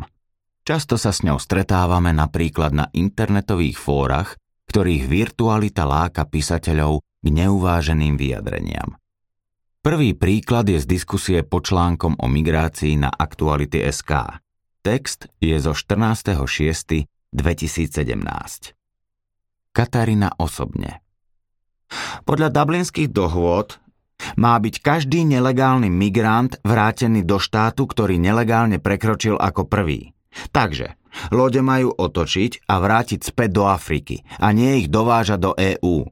Často 0.65 0.97
sa 0.97 1.13
s 1.13 1.21
ňou 1.21 1.37
stretávame 1.37 2.11
napríklad 2.11 2.73
na 2.73 2.89
internetových 2.91 3.77
fórach, 3.77 4.35
ktorých 4.67 5.05
virtualita 5.05 5.85
láka 5.85 6.25
písateľov 6.25 6.99
k 6.99 7.27
neuváženým 7.29 8.17
vyjadreniam. 8.17 8.97
Prvý 9.85 10.17
príklad 10.17 10.65
je 10.65 10.81
z 10.81 10.89
diskusie 10.89 11.45
po 11.45 11.61
článkom 11.61 12.17
o 12.17 12.25
migrácii 12.25 12.97
na 12.97 13.13
Aktuality 13.13 13.85
SK. 13.85 14.41
Text 14.81 15.29
je 15.37 15.53
zo 15.61 15.77
14.6.2017. 15.77 17.37
Katarína 19.69 20.33
osobne 20.41 21.05
podľa 22.25 22.49
dublinských 22.49 23.13
dohôd 23.13 23.77
má 24.39 24.55
byť 24.57 24.75
každý 24.81 25.27
nelegálny 25.27 25.91
migrant 25.91 26.57
vrátený 26.63 27.23
do 27.27 27.37
štátu, 27.37 27.85
ktorý 27.85 28.17
nelegálne 28.19 28.79
prekročil 28.79 29.35
ako 29.37 29.67
prvý. 29.67 30.15
Takže, 30.51 30.99
lode 31.31 31.61
majú 31.63 31.95
otočiť 31.95 32.67
a 32.67 32.79
vrátiť 32.79 33.23
späť 33.23 33.49
do 33.55 33.63
Afriky 33.67 34.23
a 34.39 34.51
nie 34.51 34.83
ich 34.83 34.87
dovážať 34.91 35.39
do 35.39 35.51
EÚ. 35.55 36.07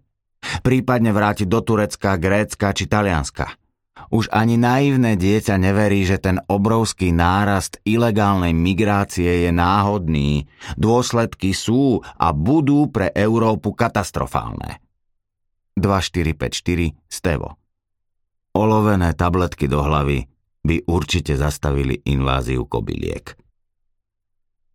Prípadne 0.63 1.15
vrátiť 1.15 1.47
do 1.47 1.63
Turecka, 1.63 2.19
Grécka 2.19 2.75
či 2.75 2.87
Talianska. 2.87 3.55
Už 4.11 4.27
ani 4.33 4.59
naivné 4.59 5.15
dieťa 5.15 5.55
neverí, 5.55 6.03
že 6.03 6.19
ten 6.19 6.41
obrovský 6.49 7.15
nárast 7.15 7.79
ilegálnej 7.87 8.51
migrácie 8.51 9.47
je 9.47 9.51
náhodný. 9.53 10.49
Dôsledky 10.75 11.55
sú 11.55 12.03
a 12.03 12.35
budú 12.35 12.91
pre 12.91 13.13
Európu 13.15 13.71
katastrofálne. 13.71 14.83
2454 15.79 16.93
Stevo. 17.07 17.62
Olovené 18.53 19.17
tabletky 19.17 19.65
do 19.65 19.81
hlavy 19.81 20.29
by 20.61 20.85
určite 20.85 21.33
zastavili 21.33 22.05
inváziu 22.05 22.69
kobyliek. 22.69 23.33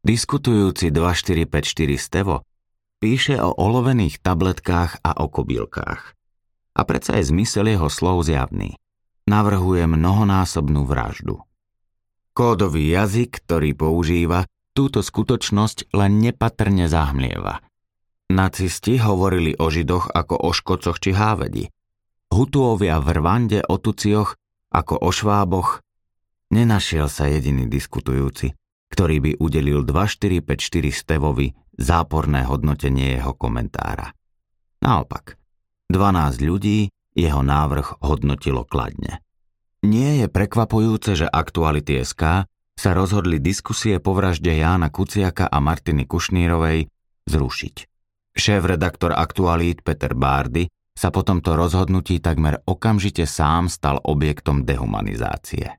Diskutujúci 0.03 0.91
2454 0.91 1.95
Stevo 1.95 2.43
píše 2.99 3.39
o 3.39 3.55
olovených 3.55 4.19
tabletkách 4.19 5.03
a 5.07 5.23
o 5.23 5.31
kobylkách. 5.31 6.03
A 6.75 6.81
predsa 6.83 7.23
je 7.23 7.31
zmysel 7.31 7.71
jeho 7.71 7.87
slov 7.87 8.27
zjavný. 8.27 8.75
Navrhuje 9.31 9.87
mnohonásobnú 9.87 10.83
vraždu. 10.83 11.39
Kódový 12.35 12.95
jazyk, 12.95 13.47
ktorý 13.47 13.75
používa, 13.75 14.47
túto 14.75 15.03
skutočnosť 15.03 15.95
len 15.95 16.19
nepatrne 16.19 16.91
zahmlieva– 16.91 17.63
Nacisti 18.29 19.01
hovorili 19.01 19.57
o 19.57 19.73
Židoch 19.73 20.13
ako 20.13 20.37
o 20.37 20.53
Škococh 20.53 21.01
či 21.01 21.17
Hávedi. 21.17 21.73
Hutuovia 22.29 23.01
v 23.01 23.09
Rwande 23.19 23.59
o 23.65 23.81
Tucioch 23.81 24.37
ako 24.69 25.01
o 25.01 25.11
Šváboch. 25.11 25.81
Nenašiel 26.53 27.09
sa 27.09 27.29
jediný 27.29 27.69
diskutujúci, 27.69 28.53
ktorý 28.93 29.17
by 29.21 29.31
udelil 29.41 29.85
2454 29.85 30.93
Stevovi 30.93 31.53
záporné 31.77 32.45
hodnotenie 32.45 33.17
jeho 33.21 33.37
komentára. 33.37 34.13
Naopak, 34.81 35.37
12 35.89 36.41
ľudí 36.45 36.89
jeho 37.17 37.43
návrh 37.43 38.05
hodnotilo 38.05 38.65
kladne. 38.65 39.21
Nie 39.83 40.23
je 40.23 40.27
prekvapujúce, 40.27 41.15
že 41.15 41.27
Aktuality 41.27 42.03
SK 42.03 42.47
sa 42.79 42.91
rozhodli 42.95 43.43
diskusie 43.43 43.99
po 43.99 44.15
vražde 44.15 44.55
Jána 44.55 44.91
Kuciaka 44.91 45.51
a 45.51 45.59
Martiny 45.59 46.07
Kušnírovej 46.07 46.87
zrušiť. 47.27 47.77
Šéf-redaktor 48.39 49.11
aktualít 49.19 49.83
Peter 49.83 50.15
Bárdy 50.15 50.71
sa 50.99 51.15
po 51.15 51.23
tomto 51.23 51.55
rozhodnutí 51.55 52.19
takmer 52.19 52.59
okamžite 52.67 53.23
sám 53.23 53.71
stal 53.71 54.03
objektom 54.03 54.67
dehumanizácie. 54.67 55.79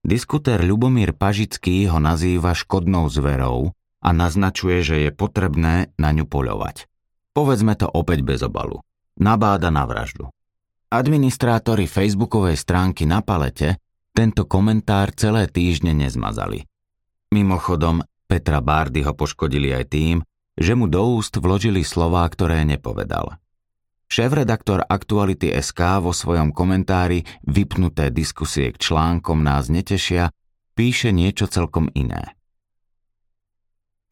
Diskutér 0.00 0.64
Ľubomír 0.64 1.12
Pažický 1.12 1.84
ho 1.92 2.00
nazýva 2.00 2.56
škodnou 2.56 3.12
zverou 3.12 3.76
a 4.00 4.08
naznačuje, 4.16 4.80
že 4.80 4.96
je 5.04 5.10
potrebné 5.12 5.92
na 6.00 6.10
ňu 6.16 6.24
poľovať. 6.24 6.88
Povedzme 7.36 7.76
to 7.76 7.84
opäť 7.84 8.24
bez 8.24 8.40
obalu. 8.40 8.80
Nabáda 9.20 9.68
na 9.68 9.84
vraždu. 9.84 10.32
Administrátori 10.88 11.84
facebookovej 11.84 12.56
stránky 12.56 13.04
na 13.04 13.20
palete 13.20 13.76
tento 14.16 14.48
komentár 14.48 15.12
celé 15.12 15.52
týždne 15.52 15.92
nezmazali. 15.92 16.64
Mimochodom, 17.34 18.00
Petra 18.24 18.64
Bárdy 18.64 19.04
ho 19.04 19.12
poškodili 19.12 19.74
aj 19.76 19.84
tým, 19.92 20.16
že 20.56 20.72
mu 20.72 20.88
do 20.88 21.20
úst 21.20 21.36
vložili 21.36 21.84
slová, 21.84 22.24
ktoré 22.24 22.64
nepovedal. 22.64 23.36
Šéf-redaktor 24.06 24.86
Aktuality 24.86 25.50
SK 25.50 25.98
vo 25.98 26.14
svojom 26.14 26.54
komentári 26.54 27.26
vypnuté 27.42 28.14
diskusie 28.14 28.70
k 28.70 28.78
článkom 28.78 29.42
nás 29.42 29.66
netešia, 29.66 30.30
píše 30.78 31.10
niečo 31.10 31.50
celkom 31.50 31.90
iné. 31.90 32.38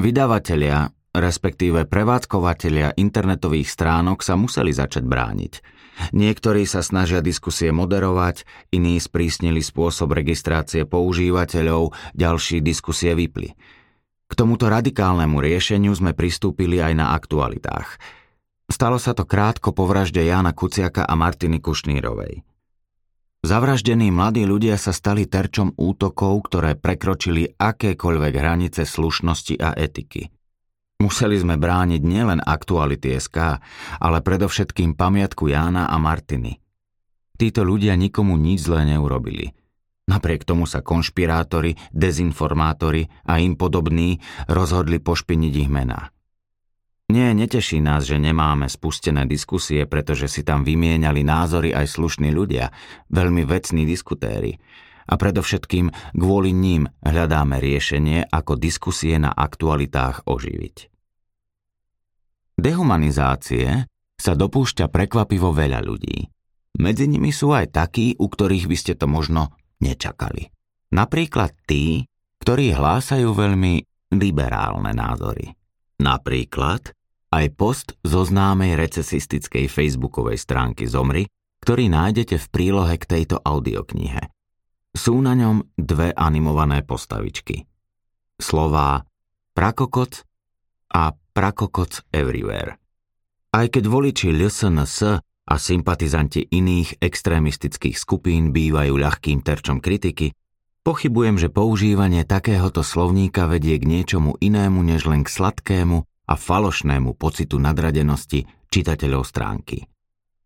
Vydavatelia, 0.02 0.90
respektíve 1.14 1.86
prevádzkovateľia 1.86 2.98
internetových 2.98 3.70
stránok 3.70 4.26
sa 4.26 4.34
museli 4.34 4.74
začať 4.74 5.06
brániť. 5.06 5.62
Niektorí 6.10 6.66
sa 6.66 6.82
snažia 6.82 7.22
diskusie 7.22 7.70
moderovať, 7.70 8.42
iní 8.74 8.98
sprísnili 8.98 9.62
spôsob 9.62 10.10
registrácie 10.10 10.82
používateľov, 10.90 11.94
ďalší 12.18 12.58
diskusie 12.66 13.14
vypli. 13.14 13.54
K 14.26 14.32
tomuto 14.34 14.66
radikálnemu 14.66 15.38
riešeniu 15.38 15.94
sme 15.94 16.18
pristúpili 16.18 16.82
aj 16.82 16.92
na 16.98 17.14
aktualitách– 17.14 17.88
Stalo 18.74 18.98
sa 18.98 19.14
to 19.14 19.22
krátko 19.22 19.70
po 19.70 19.86
vražde 19.86 20.18
Jána 20.26 20.50
Kuciaka 20.50 21.06
a 21.06 21.14
Martiny 21.14 21.62
Kušnírovej. 21.62 22.42
Zavraždení 23.46 24.10
mladí 24.10 24.42
ľudia 24.42 24.74
sa 24.74 24.90
stali 24.90 25.30
terčom 25.30 25.78
útokov, 25.78 26.50
ktoré 26.50 26.74
prekročili 26.74 27.54
akékoľvek 27.54 28.34
hranice 28.34 28.82
slušnosti 28.82 29.62
a 29.62 29.78
etiky. 29.78 30.26
Museli 30.98 31.38
sme 31.38 31.54
brániť 31.54 32.02
nielen 32.02 32.42
aktuality 32.42 33.14
SK, 33.14 33.62
ale 34.02 34.18
predovšetkým 34.26 34.98
pamiatku 34.98 35.54
Jána 35.54 35.86
a 35.86 35.94
Martiny. 36.02 36.58
Títo 37.38 37.62
ľudia 37.62 37.94
nikomu 37.94 38.34
nič 38.34 38.66
zlé 38.66 38.90
neurobili. 38.90 39.54
Napriek 40.10 40.42
tomu 40.42 40.66
sa 40.66 40.82
konšpirátori, 40.82 41.78
dezinformátori 41.94 43.06
a 43.30 43.38
im 43.38 43.54
podobní 43.54 44.18
rozhodli 44.50 44.98
pošpiniť 44.98 45.52
ich 45.62 45.70
mená. 45.70 46.13
Nie, 47.04 47.36
neteší 47.36 47.84
nás, 47.84 48.08
že 48.08 48.16
nemáme 48.16 48.64
spustené 48.64 49.28
diskusie, 49.28 49.84
pretože 49.84 50.24
si 50.24 50.40
tam 50.40 50.64
vymieniali 50.64 51.20
názory 51.20 51.76
aj 51.76 52.00
slušní 52.00 52.32
ľudia, 52.32 52.72
veľmi 53.12 53.44
vecní 53.44 53.84
diskutéri. 53.84 54.56
A 55.04 55.20
predovšetkým 55.20 56.16
kvôli 56.16 56.56
ním 56.56 56.88
hľadáme 57.04 57.60
riešenie, 57.60 58.24
ako 58.32 58.56
diskusie 58.56 59.20
na 59.20 59.36
aktualitách 59.36 60.24
oživiť. 60.24 60.88
Dehumanizácie 62.56 63.84
sa 64.16 64.32
dopúšťa 64.32 64.88
prekvapivo 64.88 65.52
veľa 65.52 65.84
ľudí. 65.84 66.24
Medzi 66.80 67.04
nimi 67.04 67.36
sú 67.36 67.52
aj 67.52 67.76
takí, 67.76 68.16
u 68.16 68.26
ktorých 68.32 68.64
by 68.64 68.76
ste 68.80 68.92
to 68.96 69.04
možno 69.04 69.52
nečakali. 69.84 70.48
Napríklad 70.96 71.52
tí, 71.68 72.08
ktorí 72.40 72.72
hlásajú 72.72 73.28
veľmi 73.28 73.84
liberálne 74.16 74.96
názory. 74.96 75.52
Napríklad 76.00 76.94
aj 77.34 77.46
post 77.58 77.98
zo 78.06 78.22
známej 78.22 78.78
recesistickej 78.78 79.66
facebookovej 79.66 80.38
stránky 80.38 80.86
Zomri, 80.86 81.26
ktorý 81.62 81.90
nájdete 81.90 82.36
v 82.38 82.46
prílohe 82.52 82.94
k 83.00 83.08
tejto 83.08 83.42
audioknihe. 83.42 84.30
Sú 84.94 85.18
na 85.18 85.34
ňom 85.34 85.74
dve 85.74 86.14
animované 86.14 86.86
postavičky. 86.86 87.66
Slová 88.38 89.02
prakokoc 89.56 90.22
a 90.94 91.14
prakokoc 91.34 92.06
everywhere. 92.14 92.78
Aj 93.54 93.66
keď 93.66 93.84
voliči 93.90 94.30
LSNS 94.30 94.98
a 95.44 95.54
sympatizanti 95.58 96.46
iných 96.46 97.02
extrémistických 97.02 97.98
skupín 97.98 98.54
bývajú 98.54 98.94
ľahkým 98.94 99.42
terčom 99.42 99.82
kritiky, 99.82 100.30
Pochybujem, 100.84 101.40
že 101.40 101.48
používanie 101.48 102.28
takéhoto 102.28 102.84
slovníka 102.84 103.48
vedie 103.48 103.80
k 103.80 103.88
niečomu 103.88 104.36
inému 104.36 104.84
než 104.84 105.08
len 105.08 105.24
k 105.24 105.32
sladkému 105.32 106.04
a 106.04 106.34
falošnému 106.36 107.16
pocitu 107.16 107.56
nadradenosti 107.56 108.44
čitateľov 108.68 109.24
stránky. 109.24 109.88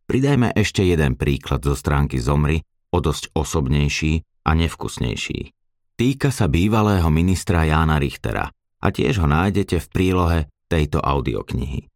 Pridajme 0.06 0.54
ešte 0.54 0.86
jeden 0.86 1.18
príklad 1.18 1.66
zo 1.66 1.74
stránky 1.74 2.22
Zomry, 2.22 2.62
o 2.94 3.02
dosť 3.02 3.34
osobnejší 3.34 4.22
a 4.46 4.54
nevkusnejší. 4.54 5.50
Týka 5.98 6.30
sa 6.30 6.46
bývalého 6.46 7.10
ministra 7.10 7.66
Jána 7.66 7.98
Richtera 7.98 8.46
a 8.78 8.86
tiež 8.94 9.18
ho 9.18 9.26
nájdete 9.26 9.82
v 9.82 9.90
prílohe 9.90 10.38
tejto 10.70 11.02
audioknihy. 11.02 11.90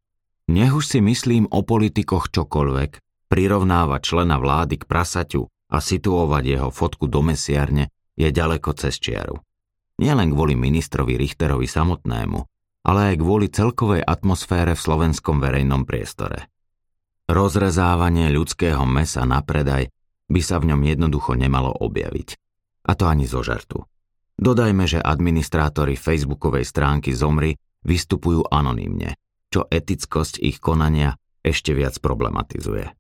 Nech 0.51 0.73
už 0.75 0.85
si 0.91 0.99
myslím 0.99 1.47
o 1.47 1.63
politikoch 1.63 2.35
čokoľvek, 2.35 2.99
prirovnávať 3.31 4.01
člena 4.03 4.37
vlády 4.43 4.83
k 4.83 4.89
prasaťu 4.91 5.47
a 5.47 5.79
situovať 5.79 6.43
jeho 6.59 6.69
fotku 6.75 7.07
do 7.07 7.23
mesiarne 7.23 7.87
je 8.23 8.29
ďaleko 8.31 8.71
cez 8.79 9.03
čiaru. 9.03 9.43
Nielen 9.99 10.35
kvôli 10.35 10.55
ministrovi 10.55 11.19
Richterovi 11.19 11.67
samotnému, 11.67 12.39
ale 12.87 13.15
aj 13.15 13.17
kvôli 13.23 13.47
celkovej 13.51 14.03
atmosfére 14.03 14.75
v 14.75 14.81
slovenskom 14.83 15.39
verejnom 15.39 15.87
priestore. 15.87 16.51
Rozrezávanie 17.31 18.31
ľudského 18.35 18.83
mesa 18.83 19.23
na 19.23 19.43
predaj 19.43 19.87
by 20.27 20.41
sa 20.43 20.59
v 20.59 20.75
ňom 20.75 20.81
jednoducho 20.83 21.39
nemalo 21.39 21.71
objaviť. 21.71 22.29
A 22.83 22.99
to 22.99 23.07
ani 23.07 23.31
zo 23.31 23.47
žartu. 23.47 23.87
Dodajme, 24.35 24.91
že 24.91 24.99
administrátori 24.99 25.95
facebookovej 25.95 26.67
stránky 26.67 27.15
Zomri 27.15 27.55
vystupujú 27.87 28.51
anonymne, 28.51 29.15
čo 29.53 29.71
etickosť 29.71 30.43
ich 30.43 30.59
konania 30.59 31.15
ešte 31.47 31.71
viac 31.77 32.03
problematizuje. 32.03 32.91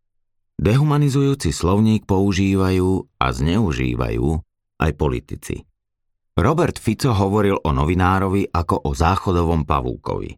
Dehumanizujúci 0.62 1.50
slovník 1.50 2.06
používajú 2.06 3.11
a 3.18 3.26
zneužívajú 3.35 4.28
aj 4.83 4.92
politici. 4.99 5.62
Robert 6.35 6.83
Fico 6.83 7.14
hovoril 7.14 7.55
o 7.55 7.71
novinárovi 7.71 8.51
ako 8.51 8.88
o 8.88 8.90
záchodovom 8.90 9.62
pavúkovi. 9.62 10.35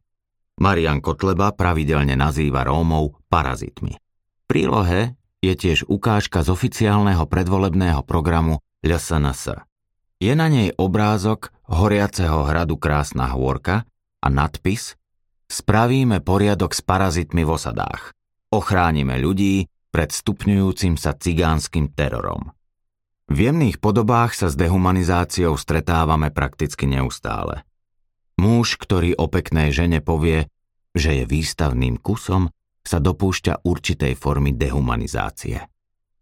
Marian 0.60 1.00
Kotleba 1.00 1.56
pravidelne 1.56 2.12
nazýva 2.14 2.62
Rómov 2.68 3.24
parazitmi. 3.32 3.94
V 3.96 4.42
prílohe 4.44 5.16
je 5.40 5.54
tiež 5.56 5.88
ukážka 5.88 6.44
z 6.44 6.52
oficiálneho 6.52 7.24
predvolebného 7.24 8.04
programu 8.04 8.60
LSNS. 8.84 9.56
Je 10.20 10.32
na 10.36 10.46
nej 10.52 10.70
obrázok 10.76 11.50
horiaceho 11.72 12.44
hradu 12.44 12.76
Krásna 12.78 13.32
hôrka 13.34 13.88
a 14.20 14.28
nadpis 14.28 14.94
Spravíme 15.44 16.24
poriadok 16.24 16.72
s 16.72 16.80
parazitmi 16.80 17.44
v 17.44 17.50
osadách. 17.54 18.16
Ochránime 18.50 19.20
ľudí 19.20 19.68
pred 19.92 20.10
stupňujúcim 20.10 20.96
sa 20.96 21.14
cigánskym 21.14 21.92
terorom. 21.92 22.53
V 23.24 23.50
jemných 23.50 23.80
podobách 23.80 24.36
sa 24.36 24.52
s 24.52 24.54
dehumanizáciou 24.54 25.56
stretávame 25.56 26.28
prakticky 26.28 26.84
neustále. 26.84 27.64
Muž, 28.36 28.76
ktorý 28.76 29.16
o 29.16 29.30
peknej 29.30 29.72
žene 29.72 30.04
povie, 30.04 30.52
že 30.92 31.22
je 31.22 31.24
výstavným 31.24 31.96
kusom, 31.98 32.52
sa 32.84 33.00
dopúšťa 33.00 33.64
určitej 33.64 34.12
formy 34.14 34.52
dehumanizácie. 34.52 35.56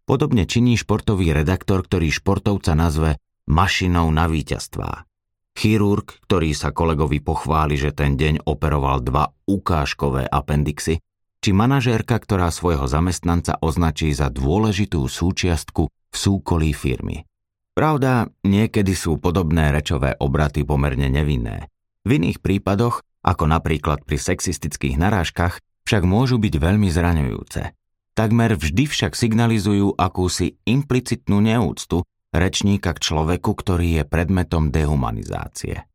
Podobne 0.06 0.46
činí 0.46 0.78
športový 0.78 1.34
redaktor, 1.34 1.82
ktorý 1.82 2.14
športovca 2.14 2.78
nazve 2.78 3.18
mašinou 3.50 4.06
na 4.14 4.30
víťazstvá. 4.30 5.06
Chirurg, 5.52 6.06
ktorý 6.24 6.54
sa 6.56 6.70
kolegovi 6.72 7.20
pochváli, 7.20 7.76
že 7.76 7.92
ten 7.92 8.16
deň 8.16 8.46
operoval 8.46 9.04
dva 9.04 9.28
ukážkové 9.44 10.24
appendixy, 10.30 11.02
či 11.42 11.50
manažérka, 11.50 12.16
ktorá 12.22 12.48
svojho 12.54 12.86
zamestnanca 12.86 13.58
označí 13.58 14.14
za 14.14 14.30
dôležitú 14.30 15.02
súčiastku 15.10 15.90
v 16.12 16.16
súkolí 16.16 16.76
firmy. 16.76 17.24
Pravda, 17.72 18.28
niekedy 18.44 18.92
sú 18.92 19.16
podobné 19.16 19.72
rečové 19.72 20.12
obraty 20.20 20.60
pomerne 20.68 21.08
nevinné. 21.08 21.72
V 22.04 22.20
iných 22.20 22.44
prípadoch, 22.44 23.00
ako 23.24 23.48
napríklad 23.48 24.04
pri 24.04 24.20
sexistických 24.20 25.00
narážkach, 25.00 25.56
však 25.88 26.04
môžu 26.04 26.36
byť 26.36 26.54
veľmi 26.60 26.92
zraňujúce. 26.92 27.72
Takmer 28.12 28.60
vždy 28.60 28.84
však 28.92 29.16
signalizujú 29.16 29.96
akúsi 29.96 30.60
implicitnú 30.68 31.40
neúctu 31.40 32.04
rečníka 32.28 32.92
k 32.92 33.02
človeku, 33.08 33.56
ktorý 33.56 34.00
je 34.00 34.04
predmetom 34.04 34.68
dehumanizácie. 34.68 35.88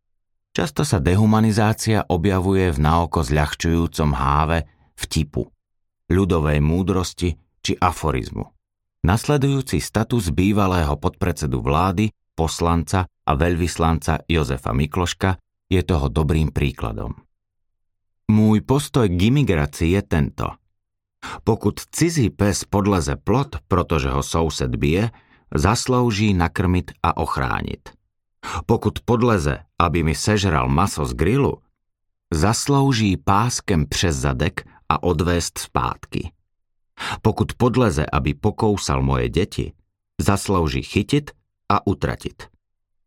Často 0.49 0.81
sa 0.81 0.97
dehumanizácia 0.97 2.09
objavuje 2.09 2.73
v 2.73 2.79
naoko 2.81 3.21
zľahčujúcom 3.21 4.17
háve 4.17 4.65
vtipu, 4.97 5.45
ľudovej 6.09 6.57
múdrosti 6.57 7.37
či 7.61 7.77
aforizmu. 7.77 8.56
Nasledujúci 9.07 9.79
status 9.79 10.35
bývalého 10.35 10.99
podpredsedu 10.99 11.63
vlády, 11.63 12.11
poslanca 12.35 13.07
a 13.07 13.31
veľvyslanca 13.39 14.27
Jozefa 14.27 14.75
Mikloška 14.75 15.39
je 15.71 15.79
toho 15.79 16.11
dobrým 16.11 16.51
príkladom. 16.51 17.15
Môj 18.27 18.59
postoj 18.67 19.07
k 19.07 19.31
imigrácii 19.31 19.95
je 19.95 20.03
tento. 20.03 20.47
Pokud 21.47 21.79
cizí 21.87 22.27
pes 22.27 22.67
podleze 22.67 23.15
plot, 23.15 23.63
protože 23.71 24.11
ho 24.11 24.19
soused 24.19 24.75
bije, 24.75 25.15
zaslouží 25.55 26.35
nakrmit 26.35 26.91
a 26.99 27.15
ochránit. 27.15 27.95
Pokud 28.67 28.99
podleze, 29.07 29.63
aby 29.79 30.03
mi 30.03 30.19
sežral 30.19 30.67
maso 30.67 31.07
z 31.07 31.15
grilu, 31.15 31.63
zaslouží 32.27 33.15
páskem 33.15 33.87
přes 33.87 34.19
zadek 34.19 34.67
a 34.91 34.99
odvést 35.03 35.57
zpátky. 35.63 36.36
Pokud 37.21 37.53
podleze, 37.53 38.05
aby 38.05 38.33
pokousal 38.33 39.01
moje 39.05 39.29
deti, 39.29 39.73
zaslouží 40.17 40.81
chytit 40.81 41.31
a 41.69 41.87
utratit. 41.87 42.49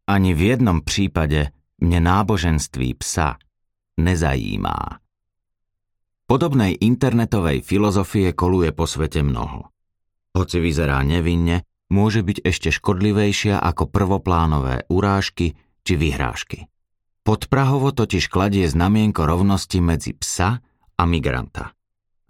Ani 0.07 0.35
v 0.35 0.55
jednom 0.55 0.83
případe 0.83 1.50
mne 1.81 1.98
náboženství 2.00 2.94
psa 3.00 3.40
nezajímá. 3.98 5.00
Podobnej 6.31 6.79
internetovej 6.79 7.66
filozofie 7.66 8.31
koluje 8.31 8.70
po 8.70 8.87
svete 8.87 9.26
mnoho. 9.26 9.74
Hoci 10.31 10.62
vyzerá 10.62 11.03
nevinne, 11.03 11.66
môže 11.90 12.22
byť 12.22 12.46
ešte 12.46 12.70
škodlivejšia 12.70 13.59
ako 13.59 13.90
prvoplánové 13.90 14.87
urážky 14.87 15.59
či 15.83 15.98
vyhrážky. 15.98 16.70
Podprahovo 17.26 17.90
totiž 17.90 18.31
kladie 18.31 18.70
znamienko 18.70 19.26
rovnosti 19.26 19.83
medzi 19.83 20.14
psa 20.14 20.62
a 20.94 21.03
migranta. 21.03 21.74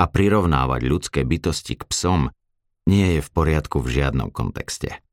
A 0.00 0.08
prirovnávať 0.08 0.80
ľudské 0.88 1.20
bytosti 1.28 1.76
k 1.76 1.84
psom 1.84 2.32
nie 2.88 3.18
je 3.18 3.20
v 3.20 3.28
poriadku 3.28 3.84
v 3.84 4.00
žiadnom 4.00 4.32
kontexte. 4.32 5.04